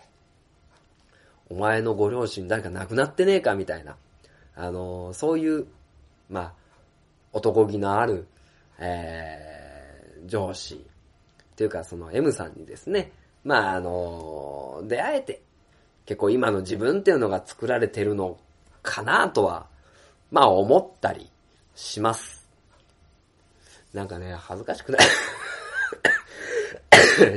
[1.50, 3.96] お前のご両親誰か亡くなってねえかみたいな。
[4.54, 5.66] あのそういう、
[6.28, 6.52] まあ、
[7.32, 8.26] 男気のある、
[8.78, 10.74] えー、上司。
[10.74, 13.12] っていうか、その M さんにですね、
[13.44, 15.42] まあ、あの出会えて、
[16.06, 18.38] 結構今の自分っていうのが作られてるの
[18.82, 19.66] かなとは、
[20.30, 21.30] まあ思ったり
[21.74, 22.48] します。
[23.92, 25.00] なんかね、恥ずかしくない？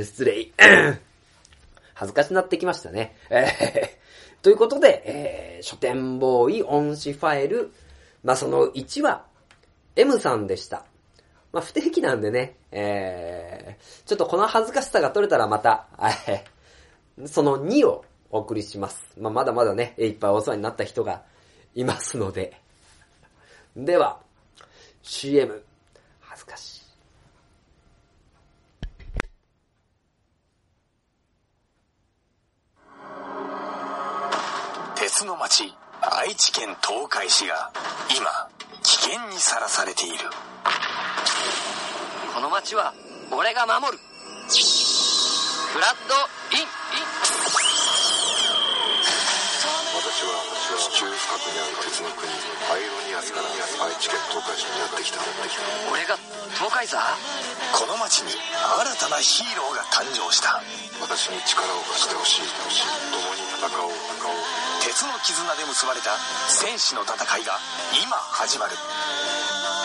[0.02, 0.48] 失礼。
[1.92, 3.16] 恥ずかしなってきましたね。
[3.28, 7.70] えー、ということで、えー、書店ボーイ音詞ファイル、
[8.24, 9.25] まあ、その1は、
[9.96, 10.84] M さんでした。
[11.52, 15.88] まあ、不定期なんでね、えー、ちょっとこの恥ずかしさが取れたらまた、
[17.24, 19.02] その2をお送りします。
[19.18, 21.22] まあ、まだまだね、いっぱいお世話になった人が
[21.74, 22.60] いますので。
[23.74, 24.20] では、
[25.02, 25.62] CM、
[26.20, 26.82] 恥ずかしい。
[34.96, 37.70] 鉄の町愛知県東海市が
[38.14, 38.55] 今
[39.06, 40.18] 危険にさらされている。
[42.34, 42.90] この町は
[43.30, 44.02] 俺が守る。
[44.02, 46.18] フラッド
[46.50, 46.66] イン。
[49.94, 50.42] 私は
[50.90, 53.46] 地中深くにある鉄の国アイロニアスから
[53.86, 55.22] 愛知県東海市にやってきた。
[55.86, 56.18] 俺が
[56.58, 56.98] 東海座？
[56.98, 58.42] この町に新
[59.06, 60.58] たなヒーローが誕生した。
[60.98, 62.50] 私に力を貸してほしい。
[63.14, 63.94] 共に戦おう。
[63.94, 66.16] 戦おう鉄の絆で結ばれた
[66.48, 67.52] 戦士の戦いが
[68.02, 68.72] 今始まる。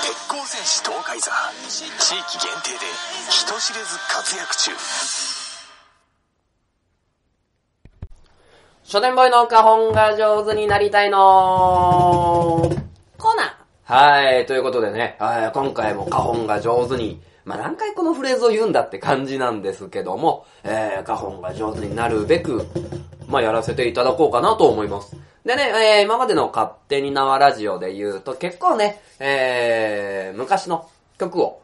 [0.08, 1.30] 鉄鋼戦士東海座
[1.67, 1.82] 地
[2.15, 2.78] 域限定で
[3.30, 4.71] 人知れず活躍中。
[8.86, 11.17] 書店ボーイの花本が上手になりたいの。
[13.17, 13.93] コーナー。
[13.93, 22.65] はい、ということでね、今回も花本が上手に、まあ、何回このフレーズを言うんだって感じなんですけども、えー、花本が上手になるべく、
[23.27, 25.15] まあ、やらせていただこうかなと思います。
[25.43, 31.62] でね、えー、今までの勝手に縄ラジオで言うと結構ね、えー、昔の曲を、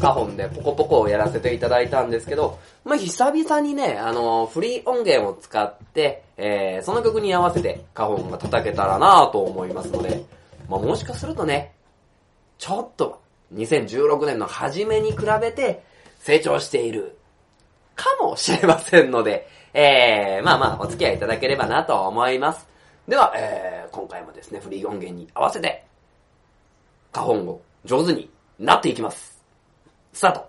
[0.00, 10.24] カホンでポコポコをやらせていただいたんですけど、まあ、久々にね、あの、フリー音源を使って、えー、その曲に合わせてカホンが叩けたらなと思いますので、
[10.68, 11.72] まあ、もしかするとね、
[12.58, 13.20] ちょっと、
[13.54, 15.82] 2016年の初めに比べて
[16.20, 17.18] 成長している
[17.94, 22.66] かもしれませんので、えー、まあまあ、お付き合いいただければなと思います。
[23.06, 25.84] では、えー、今回もですね、フリー音源に合わせて、
[27.12, 29.38] 花本を上手になっていきます。
[30.12, 30.47] スタート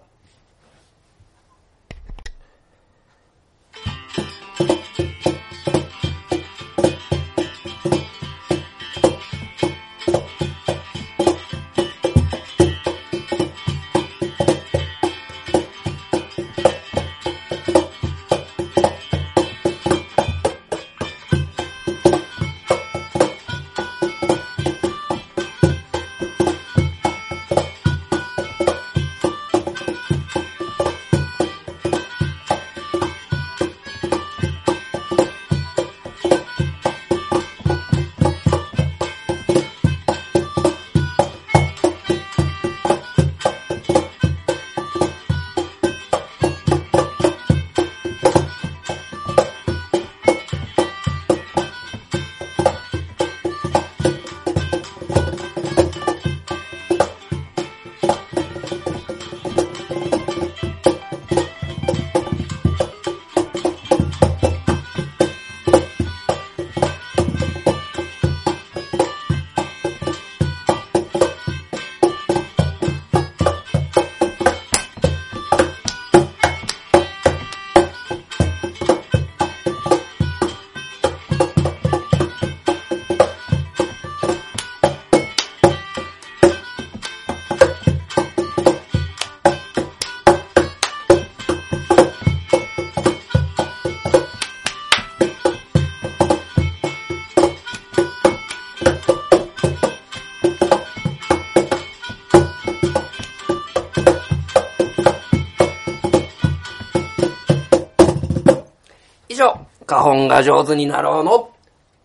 [110.44, 111.52] 上手になろうの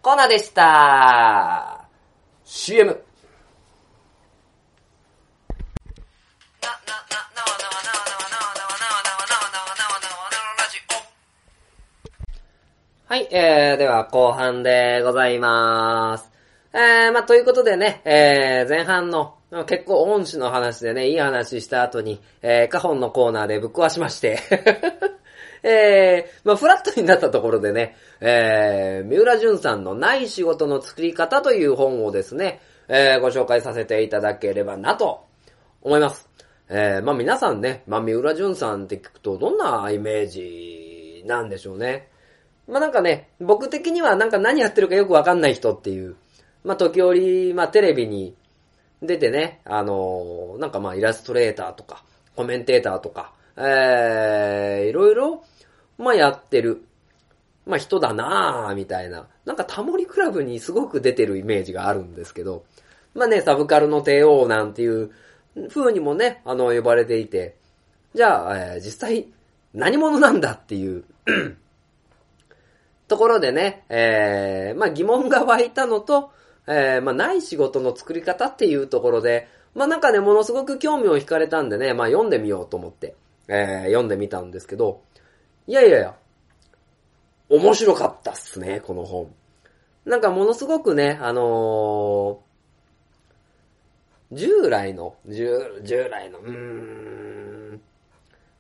[0.03, 1.89] コーナーでした。
[2.45, 3.03] CM。
[13.07, 16.31] はい、えー、では後半でございます。
[16.73, 19.37] えー、まあ、ということでね、えー、前半の、
[19.69, 24.41] 結構恩師の話でね、いい話した後に、えー、カホンのコーナーでぶっ壊しまして、
[25.67, 35.25] えー、まあ、フラットになったところでね、えー、三浦淳さんのない仕事の作り方という本をですね、えー、ご紹介させていただければなと
[35.81, 36.29] 思います。
[36.69, 42.09] えー、まあ、皆さんね、まあ、三浦淳さんって聞くとどんなイメージなんでしょうね。
[42.69, 46.17] まあ、なんかね、僕的にはなんか何やってるかよくわかんない人っていう、
[46.63, 48.35] まあ、時折、まあ、テレビに
[49.03, 52.05] 出てね、あのーなんかまあ、イラストレーターとか、
[52.37, 55.45] コメンテーターとか、えー、いろいろ、
[55.99, 56.85] まあ、やってる、
[57.67, 59.29] まあ、人だなぁ、みたいな。
[59.45, 62.65] なんかタモリクラブにすごく出てるイメージがあるんですけど、
[63.15, 65.11] まあね、サブカルの帝王なんていう
[65.71, 67.57] 風にもね、あの、呼ばれていて、
[68.15, 69.29] じゃあ、えー実際、
[69.73, 71.05] 何者なんだっていう、
[73.09, 76.31] ところでね、えー、まあ疑問が湧いたのと、
[76.67, 83.15] えー、まあない仕事の作り方っていうところで、まあなんかね、ものすごく興味を惹かれたんでね、まあ読んでみようと思って、
[83.49, 85.03] えー、読んでみたんですけど、
[85.67, 86.15] いやいやいや、
[87.49, 89.33] 面白かったっすね、この本。
[90.05, 92.45] なんかものすごくね、あのー
[94.33, 97.81] 従来の、従従来の、うーん、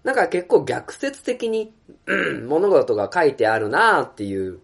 [0.05, 1.73] なんか結構逆説的に、
[2.07, 4.61] うん物事が書いてあるなーっていう、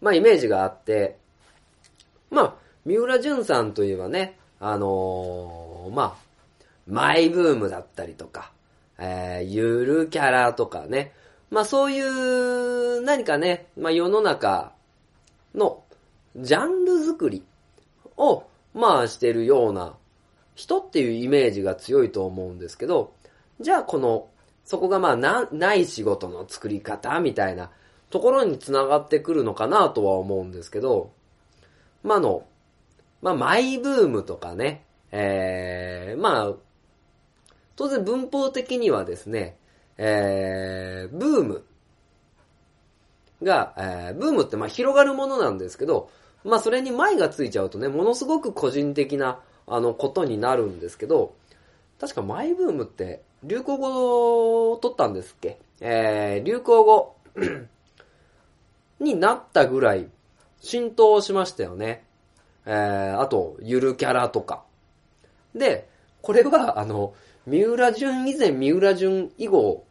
[0.00, 1.16] まあイメージがあって、
[2.30, 6.16] まあ、三浦淳さんといえばね、あのーまあ、
[6.86, 8.52] マイブームだったりとか、
[8.98, 11.12] えー、ゆるキャラとかね、
[11.50, 14.72] まあそういう何かね、まあ世の中
[15.54, 15.82] の
[16.36, 17.44] ジャンル作り
[18.16, 19.94] を、まあしてるような
[20.54, 23.12] 人っていうイメージが強いと思うんですけど、
[23.60, 24.28] じゃあこの、
[24.64, 27.70] そこがまあな、ない仕事の作り方みたいな
[28.10, 31.10] ところにつながってくるのかなとは思うんですけど、
[32.04, 32.44] まあの、
[33.22, 36.54] まあマイブームとかね、えー、まあ、
[37.74, 39.56] 当然文法的にはですね、
[40.02, 41.64] えー、ブーム
[43.42, 46.10] が、えー、ブームってまあ広がるものなんですけど、
[46.42, 51.34] まあそれに前がついちゃうとね、ものすごく個人的な、あの、ことになるんですけど、
[52.00, 55.58] 確かマイブームって流行語を取ったんですっけ？
[55.82, 57.16] えー、流行語
[59.00, 60.08] になったぐらい
[60.62, 62.04] 浸透しましたよね。
[62.64, 64.62] えー、あと、ゆるキャラとか。
[65.54, 65.90] で、
[66.22, 67.12] これは、あの、
[67.46, 69.84] 三浦淳以前三浦淳以後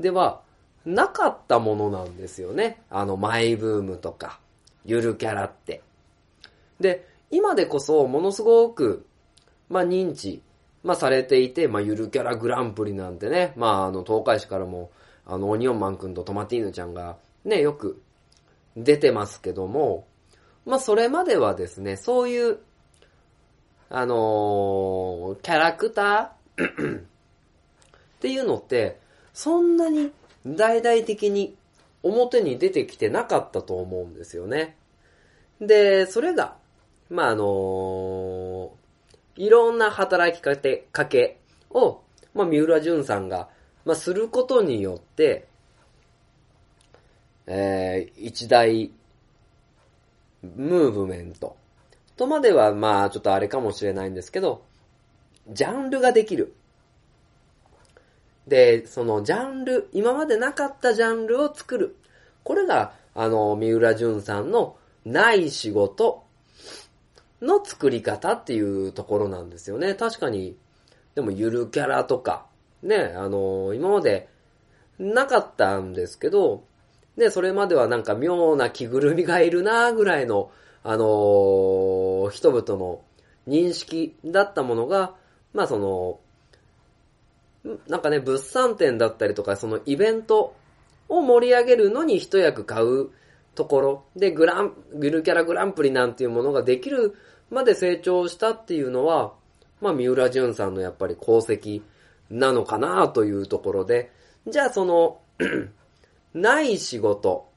[0.00, 0.42] では
[0.84, 2.80] なかったものなんですよね。
[2.90, 4.40] あの、マイブームとか、
[4.84, 5.82] ゆるキャラって。
[6.80, 9.06] で、今でこそものすごく、
[9.68, 10.42] まあ、認知、
[10.82, 14.90] まあ、されていて、まあ、ゆるキャラグランプリなんてね、まあ、あの、東海市からも、
[15.26, 18.02] あの、オニオンマンくんとトマティーヌちゃんが、ね、よく
[18.76, 20.06] 出てますけども、
[20.64, 22.58] まあ、それまではですね、そういう、
[23.92, 27.02] あのーキャラクター っ
[28.20, 29.00] ていうのって、
[29.42, 30.12] そんなに
[30.44, 31.56] 大々的に
[32.02, 34.76] 表に出てきてなかったと思うんですよね。
[35.62, 36.58] で、それが、
[37.08, 38.70] まあ、あの
[39.36, 41.38] いろんな働きかけかけ
[41.70, 42.02] を、
[42.34, 43.48] まあ、三浦淳さんが、
[43.86, 45.46] まあ、することによって、
[47.46, 48.90] えー、一大
[50.42, 51.56] ムーブメント
[52.18, 54.62] とまでは、まあ、ちょっとあれかもしれないんですけど、
[55.48, 56.52] ジャンルができる。
[58.46, 61.96] で、そのジャンル、今までなかったジャンルを作る。
[62.42, 66.24] これが、あの、三浦淳さんのない仕事
[67.40, 69.94] の作り方っていうところなんですよね。
[69.94, 70.56] 確かに、
[71.14, 72.46] でもゆるキャラとか、
[72.82, 74.28] ね、あの、今まで
[74.98, 76.64] なかったんですけど、
[77.16, 80.50] で、それまではなんか妙な着ぐるみがいるなぐらいの、
[80.82, 83.02] あのー人々の
[83.48, 85.14] 認識だったものが、
[85.52, 86.20] まあその、
[87.88, 90.54] なんかね、物産展だったりとか、そのイベント
[91.08, 93.10] を盛り上げるのに一役買う
[93.54, 97.14] ところで、グラン、ゆるキャラグランプリなんていうものができる
[97.50, 99.34] まで成長したっていうのは、
[99.80, 101.82] まあ三浦淳さんのやっぱり功績
[102.30, 104.10] なのかなというところで、
[104.46, 105.20] じゃあその、
[106.32, 107.48] ない仕事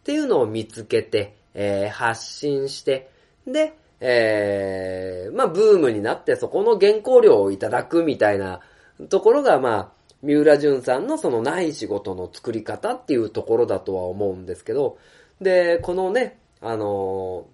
[0.00, 3.10] っていうのを見つけて、えー発信して、
[3.46, 8.60] で、えーまあ、ブームになってそこの原稿料をいただくみたいな
[9.08, 9.92] ところが、まあ、
[10.22, 14.98] 三浦淳さんのそのない仕事の作り方っていうところだとは思うんですけど、
[15.40, 17.46] で、このね、あの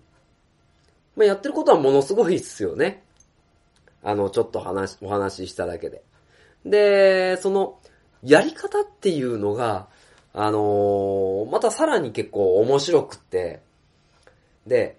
[1.17, 3.03] まあ、やってることはものすごいっすよね。
[4.03, 6.03] あの、ちょっと話、お話ししただけで。
[6.65, 7.79] で、その、
[8.23, 9.89] やり方っていうのが、
[10.39, 13.61] あのまたさらに結構面白くって、
[14.67, 14.99] で、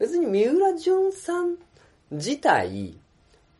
[0.00, 1.56] 別に三浦淳さん
[2.10, 2.98] 自体、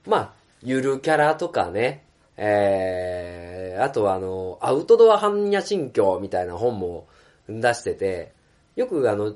[0.05, 0.33] まあ、
[0.65, 2.05] ゆるキャラとかね、
[2.37, 7.09] えー、あとはあの、アウトドア般若心経みたいな本も
[7.49, 8.33] 出してて、
[8.77, 9.35] よくあの、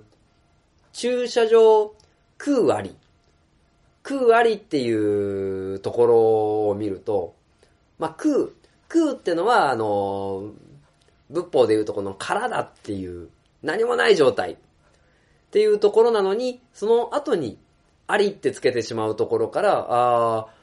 [0.92, 1.94] 駐車場
[2.38, 2.96] 空あり、
[4.04, 7.34] 空ありっていうところを見ると、
[7.98, 8.50] まあ、空、
[8.88, 10.52] 空ってのはあの、
[11.28, 13.28] 仏法でいうとこの空だっていう、
[13.64, 14.56] 何もない状態っ
[15.50, 17.58] ていうところなのに、その後に
[18.06, 20.55] ありってつけてしまうところから、あー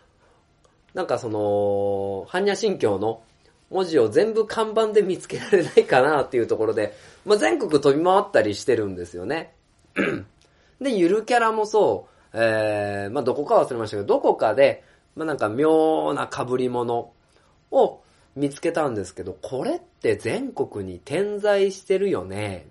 [0.94, 3.22] なんかその、般若心経の
[3.70, 6.94] 文字を全部看板で見つけられないかなっていうところで、
[7.26, 9.54] まあ、全国飛び回ったりしてるんですよね。
[10.80, 14.84] で、ゆるキャラもそう、えー、まあ、どこか忘れましたけど、どこかで、
[15.16, 17.12] まあ、なんか妙な被り物
[17.72, 18.02] を
[18.36, 22.68] 見つけたんですけど、これって全国に点在してるよね。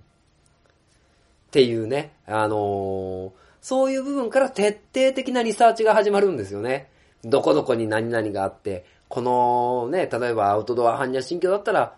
[1.49, 3.31] っていうね、あのー
[3.63, 6.89] そういう部分から徹底的なリサーチが始まるんですよね。
[7.25, 11.95] どこどこに何々があって、このね、例えばアウトドア般若心経だったら、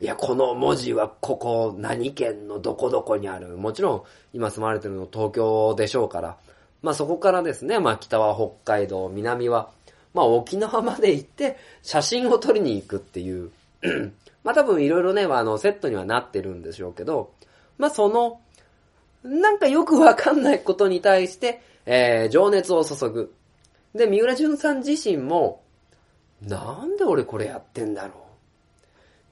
[0.00, 3.56] いや、この文字はここ何県のどこどこにある。
[3.56, 4.02] もちろん、
[4.32, 6.36] 今住まれてるの東京でしょうから。
[6.82, 9.70] まあそこからですね、まあ北は北海道、南は、
[10.14, 13.50] まあ沖縄まで行って写真を撮りに行くっていう。
[14.44, 17.32] まあ多分いろいろね、あのセットにはなってるんでしょうけど、
[17.76, 18.40] まあその、
[19.24, 23.34] なんかよくわかんないことに対して、えー、情熱を注ぐ。
[23.94, 25.62] で、三浦淳さん自身も、
[26.42, 28.14] なんで俺これやってんだろ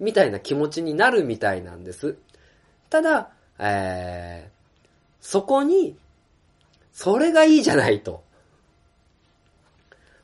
[0.01, 0.05] う？
[0.05, 2.17] みたいな気持ちになるみたいなんです。
[2.91, 4.51] ただ、えー、
[5.21, 5.97] そこに、
[6.93, 8.25] それがいいじゃないと。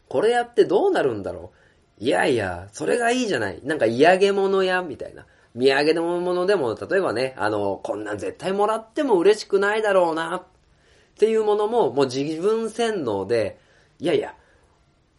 [0.09, 1.53] これやってどうなるんだろ
[2.01, 2.05] う？
[2.05, 3.61] いやいや、それがいいじゃない。
[3.63, 5.25] なんか嫌げ物や、みたいな。
[5.55, 10.43] 土産のものでも、例えばね、あの、こんなん絶対もらっても嬉しくないだろうな、っ
[11.19, 13.61] ていうものも、もう自分洗脳で、
[14.03, 14.35] いやいや、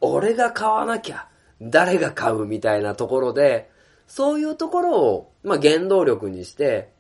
[0.02, 1.30] 俺が買わなきゃ、
[1.62, 3.72] 誰が買うみたいなところで、
[4.08, 6.92] そういうところを、まあ、原動力にして、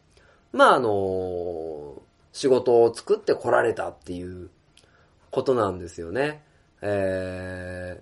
[0.53, 4.49] まあ、あの、仕事を作って来られたっていう
[5.29, 6.41] ことなんですよね。
[6.81, 8.01] え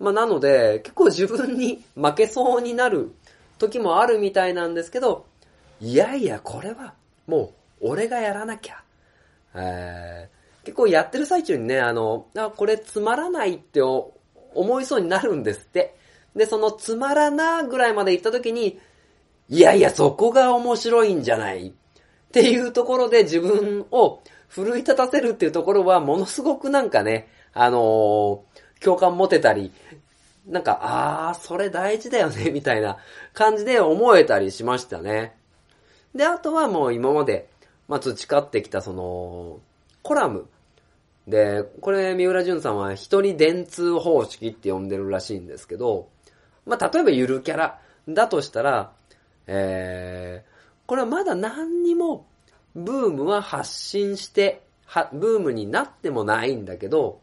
[0.00, 3.14] ー、まあ、なので、結構自分に負けそうになる
[3.58, 5.26] 時もあるみたいなんですけど、
[5.80, 6.94] いやいや、これは、
[7.28, 8.82] もう、俺がやらなきゃ。
[9.54, 15.94] えー、結構やってる最中にね、あの、あ、これつまらないって思いそうになるんですって。
[16.34, 18.80] で、そのつまらなぐらいまで行った時に、
[19.48, 21.72] いやいや、そこが面白いんじゃないっ
[22.32, 29.72] ていうところで自分を奮い立たせるっていうところはものすごくなんかね、あのー共感持てたり、
[30.46, 32.98] なんか、あー、それ大事だよね、みたいな
[33.32, 35.34] 感じで思えたりしましたね。
[36.14, 37.48] で、あとはもう今まで、
[37.88, 39.60] まあ、培ってきたその、
[40.02, 40.48] コラム。
[41.26, 46.08] で、これ、三浦淳さんは一人電通方式って呼んでるらしいんですけど、
[46.66, 48.92] まあ、例えばゆるキャラだとしたら、
[49.46, 50.48] えー、
[50.86, 52.26] これはまだ何にも
[52.74, 57.20] ブームは発信して、は、ブームになってもないんだけど、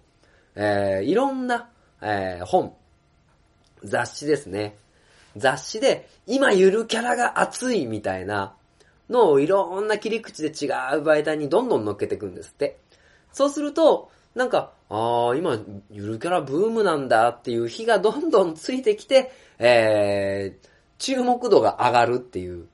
[0.56, 1.70] えー、いろんな、
[2.02, 2.74] えー、本、
[3.84, 4.78] 雑誌ですね。
[5.38, 8.56] 雑誌で、今ゆるキャラが熱いみたいな
[9.10, 12.80] のをいろんな切り口で違う媒体にどんどん乗っけていくんですって。
[13.34, 15.59] そうすると、なんか、ああ、今、
[15.89, 20.67] ゆるキャラブームなんだっていう日がどんどんついてきて、えー、
[20.97, 22.67] 注目度が上がるっていう。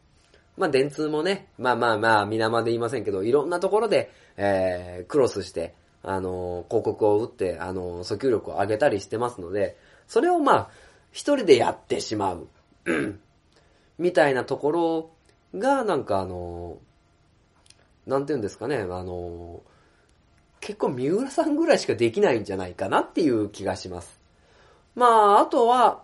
[0.57, 9.77] まあ、電通もね、まあまあまあ、皆まで言いませんけど、いろんなところで、えー、クロスして、あのー広告を打って、あのー訴求力を上げたりしてますので、
[10.07, 10.69] それをまあ、
[11.11, 12.47] 一人でやってしまう。
[13.99, 15.09] みたいなところ
[15.55, 19.76] が、なんかあのーなんて言うんですかね、あのー
[20.59, 24.19] 結構三浦さんぐらいしかできないんじゃないかなっていう気がします。
[24.95, 26.01] まあ、あとは、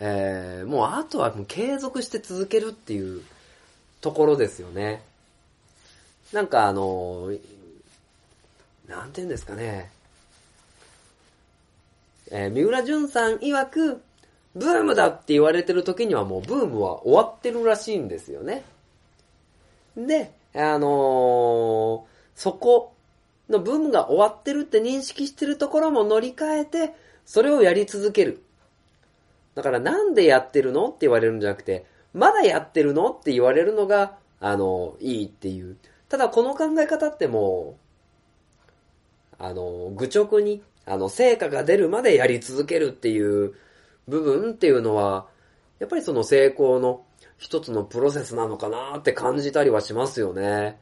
[0.00, 3.22] えー、もうあとはもう継続して続けるっていう
[4.00, 5.02] ところですよね。
[6.32, 7.30] なんかあの
[8.88, 9.90] なんて言うんですかね。
[12.30, 14.02] えー三浦淳さん曰く、
[14.54, 18.64] ブームだって言われてる時にはもうブームは終わってるらしいんですよね。
[19.96, 22.94] で、あのーそこ
[23.48, 28.42] のブームが終わってるって認識してるところも乗り換えて、それをやり続ける。
[29.54, 35.76] だからなんでやってるのって言われるんじゃなくて、まだやってるのって言われるのが、あの、いいっていう。
[36.08, 37.76] ただこの考え方っても
[38.58, 38.62] う、
[39.38, 43.54] あの、愚直に、あの、成果が出るまでやり続けるっていう
[44.08, 45.26] 部分っていうのは、
[45.78, 47.04] やっぱりその成功の
[47.38, 50.78] 一つのプロセスなのかなって感じたりはしますよね。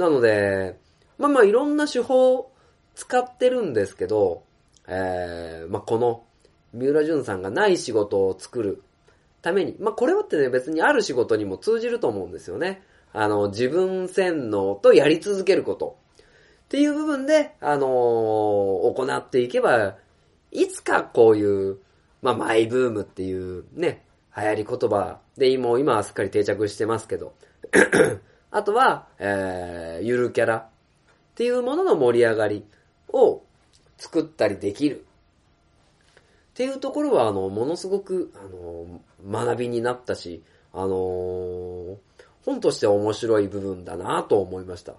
[0.00, 0.78] なので、
[1.18, 2.50] まあまあいろんな手法
[2.94, 4.42] 使ってるんですけど、
[4.88, 6.24] えー、まあこの
[6.72, 8.82] 三浦淳さんがない仕事を作る
[9.42, 12.82] ために、まあこれはってね別にある仕事にも通じると思うんですよね。
[13.12, 15.98] あの、自分洗脳とやり続けること。
[16.64, 19.96] っていう部分で、あのー行っていけば、
[20.50, 21.78] いつかこういう、
[22.22, 24.04] まあ、マイブームっていうね、
[24.36, 27.34] 流行り言葉で、もう今はすっかり定着してますけど、
[28.50, 30.66] あとは、えー、ゆるキャラっ
[31.34, 32.64] ていうものの盛り上がり
[33.12, 33.42] を
[33.96, 35.04] 作ったりできる。
[36.50, 38.38] っていうところは、あの、ものすごく、あ
[39.24, 40.42] の、学びになったし、
[40.72, 41.96] あのー
[42.42, 44.94] 本として面白い部分だなと思いました。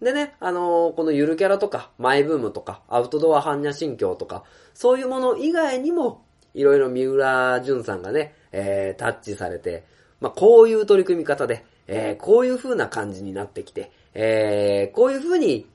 [0.00, 4.44] でね、あのーこのゆるキャラとか、マイブームとか、アウトドア般若心経とか、
[4.74, 6.24] そういうもの以外にも、
[6.54, 9.84] いろいろ三浦淳さんがね、えー、タッチされて、
[10.20, 15.66] まあ、こういう取り組み方で、えー、こういう風な感じになってきて、えー、こういう風に、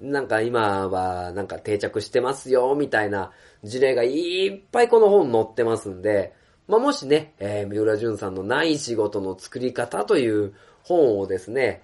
[0.00, 3.30] なんか今はなんか定着してますよ、みたいな
[3.62, 6.32] 事例がいっぱいこの本載ってますんで、
[6.68, 11.82] まあ、もしね、えー、三浦淳さんのない仕事の作り方という本をですね、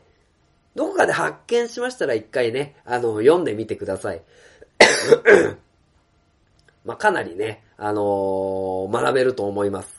[0.75, 4.23] どこかで発見しましたら一回ね、あの、読んでみてください。
[6.85, 9.98] まあ、かなりね、あのー学べると思います。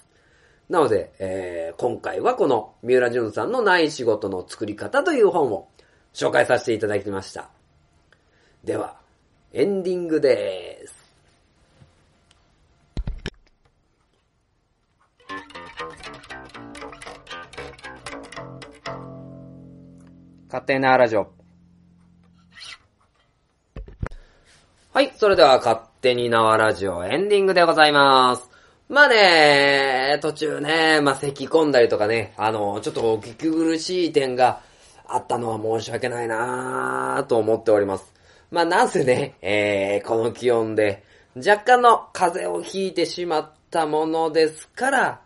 [0.70, 5.70] なので、えー今回はこの三浦淳さんのない仕事の作り方という本を
[6.14, 7.50] 紹介させていただきました。
[8.66, 8.98] では、
[9.54, 11.00] エンディングです。
[20.48, 21.32] 勝手なラジオ。
[24.92, 28.59] はい、それでは勝手に縄ラジオエンディングでございます。
[28.90, 34.62] まあね、途中ね、まあ咳込んだりとかね、あの、ちょっとお聞き苦しい点が
[35.06, 38.12] あったのは申し訳ないなぁと思っております。
[38.50, 41.04] まあなぜね、えー、この気温で
[41.36, 45.22] 若干の風邪をひいてしまったものですから、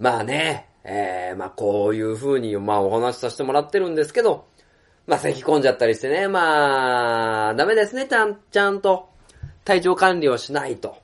[0.00, 4.46] まあね、えー、まあこういう風に、まあお話しさせてもらってるんですけど、
[5.06, 9.08] まあ咳込んじゃったりしてね、まあ、ダメですね、ちゃん、ちゃんと
[9.64, 11.01] 体調管理をしないと。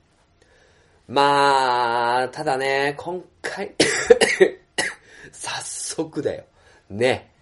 [1.09, 3.75] まあ、ただね、今回、
[5.33, 6.45] 早速だよ。
[6.91, 7.33] ね。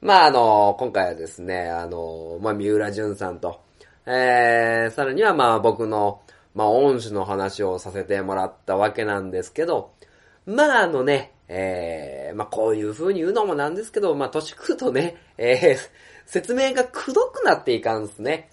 [0.00, 3.60] まああの、今回はですね、あの、まあ三浦淳さんと、
[4.06, 6.22] えー、さらにはまあ僕の、
[6.56, 9.92] まあ恩師の話をさせてもらったわけなんですけど、
[10.44, 15.90] まああのね、えー、まあこういう風に言うのもなんですけど、まあ年食うとね、えー、
[16.26, 18.50] 説明がくどくなっていかんすね。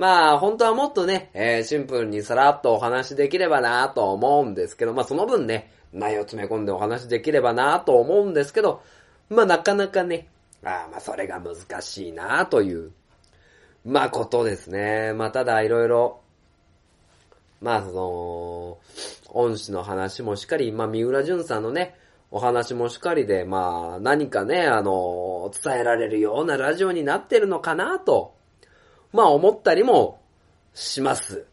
[0.00, 8.80] まあ本当はもっとね、えーシンプルにさらっとお話できればなと思うんですけど、まあその分ね、内容詰め込んでお話できればなと思うんですけど、
[9.28, 10.28] まあなかなかね、
[10.64, 12.92] あまあそれが難しいなという、
[13.84, 15.12] まあことですね。
[15.12, 16.22] まあただいろいろ、
[17.60, 18.78] まあその、
[19.38, 21.94] 恩師の話もしっかり、まあ三浦淳さんのね、
[22.30, 28.39] お話もしっかりで、まあ何かね、あの、伝えられるようなラジオになってるのかなと、
[29.12, 30.20] まあ思ったりも
[30.74, 31.46] します。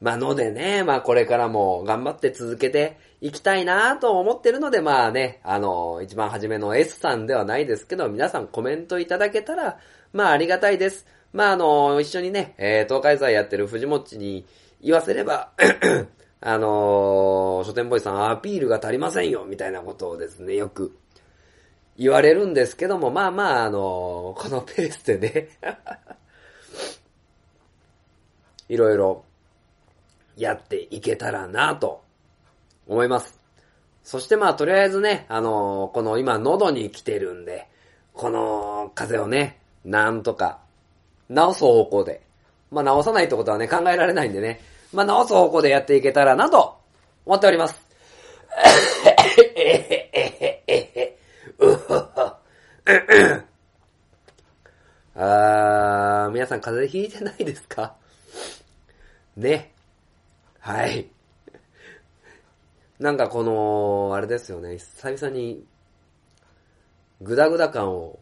[0.00, 9.78] まあのでね、まあこれからも頑張って続けていきたいなと思ってるので、まあね、あの、一番初めの S さんではないですけど、皆さんコメントいただけたら、
[10.12, 11.06] まあありがたいです。
[11.32, 14.44] まああの、一緒にね、えー、東海祭やってる藤もちに
[14.82, 15.52] 言わせれば、
[16.46, 20.94] あのー書店ボーイさんアピールが足りませんよ、みたいなことをですね、よく
[21.96, 25.48] 言われるんですけども、まあまあ、あのーこのペースでね、
[28.68, 29.24] いろいろ
[30.36, 32.02] やっていけたらなと
[32.86, 33.38] 思います。
[34.02, 37.68] そしてまあとりあえずね、あのーこの今喉に来てるんで、
[38.12, 40.58] この風邪をね、なんとか
[41.30, 42.22] 治す方向で、
[42.70, 44.60] まあ治さないってことはね、考えられないんでね、
[44.92, 46.76] まあ治す方向でやっていけたらなと
[47.26, 47.82] 思っております。
[55.16, 57.94] あー、皆さん風邪ひいてないですか？
[59.36, 59.72] ね。
[60.60, 61.08] はい。
[62.98, 65.64] なんかこの、あれですよね、久々に、
[67.20, 68.18] グダグダ感を、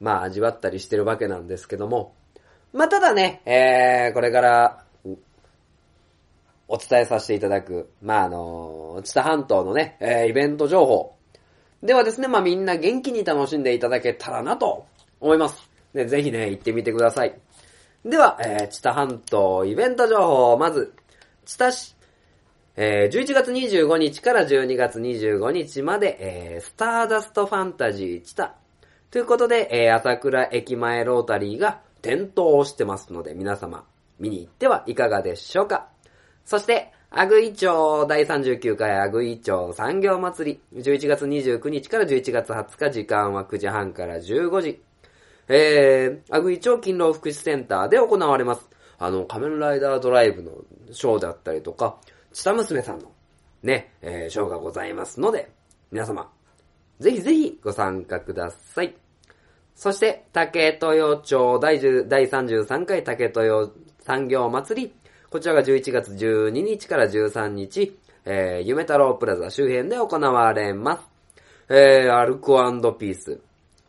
[0.00, 2.14] まあ味わったりしてるわけなんですけども、
[2.72, 4.86] まあただね、えー、これから、
[6.68, 11.14] お伝えさせていただく、まあ、あの、知多半島のね、えーイベント情報。
[11.82, 14.84] ではですね、まあ、みんな元気に楽しんでいただけたらなと
[15.20, 15.70] 思います。
[15.94, 17.38] ね、ぜひね、行ってみてください。
[18.06, 20.94] では、えー、知多半島イベント情報、まず、
[21.44, 21.96] 知多市、
[22.76, 28.54] えー、11月25日から12月25日まで、えー、スターダストファンタジー知多。
[29.10, 33.84] ということで、えー、朝倉駅前ロータリーが点灯してますので、皆様、
[34.20, 35.88] 見に行ってはいかがでしょうか。
[36.44, 44.85] そして、アグイ町第39回アグイ町産業祭り、11月29日から11月20日、時間は9時半から15時。
[45.48, 48.68] えー、アグイ町勤労福祉センターで行われます。
[48.98, 50.52] あの、仮面ライダードライブの
[50.92, 51.98] ショーだったりとか、
[52.32, 53.12] チタ娘さんの
[53.62, 55.50] ね、えー、ショーがございますので、
[55.90, 56.30] 皆様、
[56.98, 58.94] ぜひぜひご参加ください。
[59.74, 63.70] そして、竹豊町第10第33回竹豊
[64.00, 64.94] 産業祭り。
[65.30, 71.02] こちらが11月12日から13日、えー、夢太郎プラザ周辺で行われます。
[71.68, 72.56] えー、アルコ
[72.92, 73.38] ピース。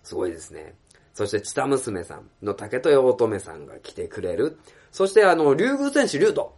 [0.04, 0.74] すごいですね。
[1.18, 4.60] そして、チタ娘さんの竹豊乙女さんが来てくれる。
[4.92, 6.50] そして、あの、竜宮戦士竜斗。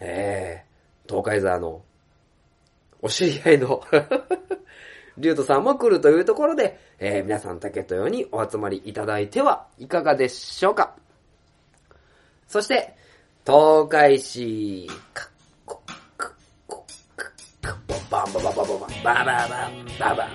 [0.00, 1.80] えー、東海沢の、
[3.00, 3.80] お知り合いの、
[5.18, 10.96] 竜斗さんも来るというところで、えー、皆さん竹豊にお集まりいただいてはいかがでしょうか。
[12.48, 12.96] そして、
[13.46, 15.28] 東海市、かっ
[15.64, 15.80] こ、
[16.16, 16.32] かっ
[16.66, 16.84] こ、
[17.62, 20.30] かっこ、バンババババババン、バババン、ババン、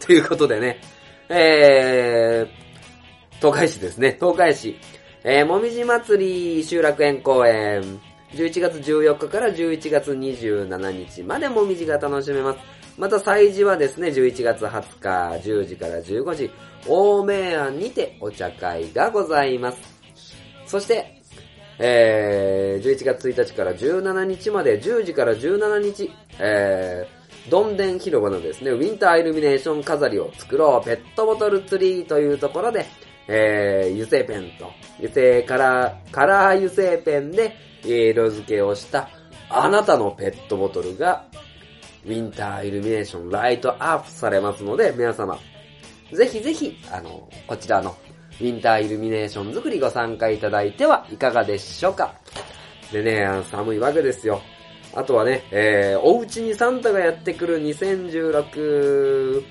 [0.00, 0.80] ということでね、
[1.28, 4.76] えー、東海市ですね、東海市、
[5.22, 8.00] えー、もみじ祭り集落園公園、
[8.32, 12.58] 11月14日から11月27日までもみじが楽しめます。
[12.98, 16.50] また祭事はですね、11月20日10時から15時、
[16.86, 19.78] 大明庵にてお茶会がございます。
[20.66, 21.20] そして、
[21.78, 32.86] えー、11月1日から17日まで10時から17日、えー、どんでん広場のですね、ウィンターイルミネーション飾りを作ろうペットボトルツリーというところで、
[33.28, 39.10] えー、油性ペンと、油性カラー、カラー油性ペンで色付けをした
[39.50, 41.26] あなたのペットボトルが
[42.06, 45.38] ウィンターイルミネーションライトアップされますので、皆様、
[46.12, 47.96] ぜひぜひ、あの、こちらの
[48.40, 52.14] ウィンターイルミネーション作りご参加いただいてはいかがでしょうか。
[52.92, 54.40] でね、寒いわけですよ。
[54.94, 59.42] あとはね、えー、お家にサンタがやってくる2016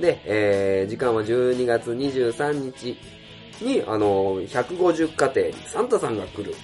[0.00, 2.98] で、えー、時間は12月23日
[3.60, 6.54] に、あの、150家庭にサンタさんが来る、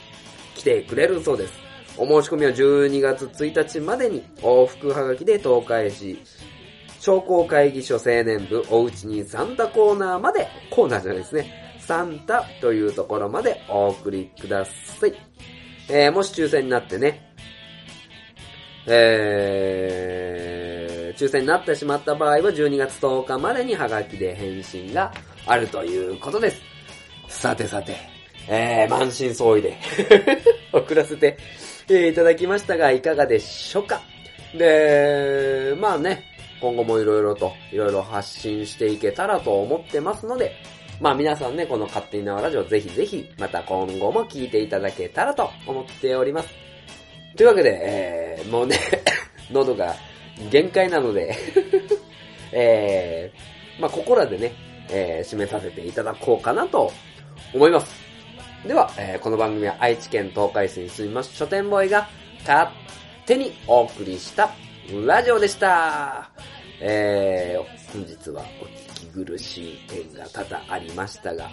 [0.54, 1.52] 来てくれるそうです。
[1.96, 6.18] お申し込みは12月1日までに往復はがきで東海市
[7.00, 11.76] 商工会議所青年部おうちにサンタコーナーまで、コーナーじゃないですね。
[11.80, 15.14] サンタというところまでお送りください。
[15.88, 17.29] えー、もし抽選になってね、
[18.92, 25.12] えー、抽選になってしまった場合は12月10日までにハガキで返信が
[25.46, 26.60] あるということです。
[27.28, 27.96] さてさて、
[28.48, 29.76] えー、満身創痍で
[30.72, 31.38] 送らせて、
[31.88, 34.00] えいただきましたが、いかがでしょうか？
[34.56, 36.24] で、まあね、
[36.60, 40.54] 今後もいろいろと、いろいろ発信していけたらと思ってますので、
[41.00, 46.69] まあ皆さんね、この勝手に縄ラジオぜひぜひ、また今後も聞いていただけたらと思っております。
[47.40, 48.76] というわけで、えー、もうね、
[49.50, 49.94] 喉が
[50.50, 51.34] 限界なので、
[52.52, 54.52] えー、まあここらでね、
[54.90, 56.92] えー、締めさせていただこうかなと
[57.54, 57.94] 思います。
[58.68, 62.10] では、えーこの番組は愛知県東海市に住みます書店ボーイが
[62.46, 62.68] 勝
[63.24, 64.50] 手にお送りした
[65.06, 66.28] ラジオでした。
[66.78, 71.48] えー、本日はお聞き苦しい点が多々ありましたが、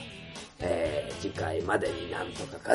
[0.60, 2.74] えー、次回までになんとかか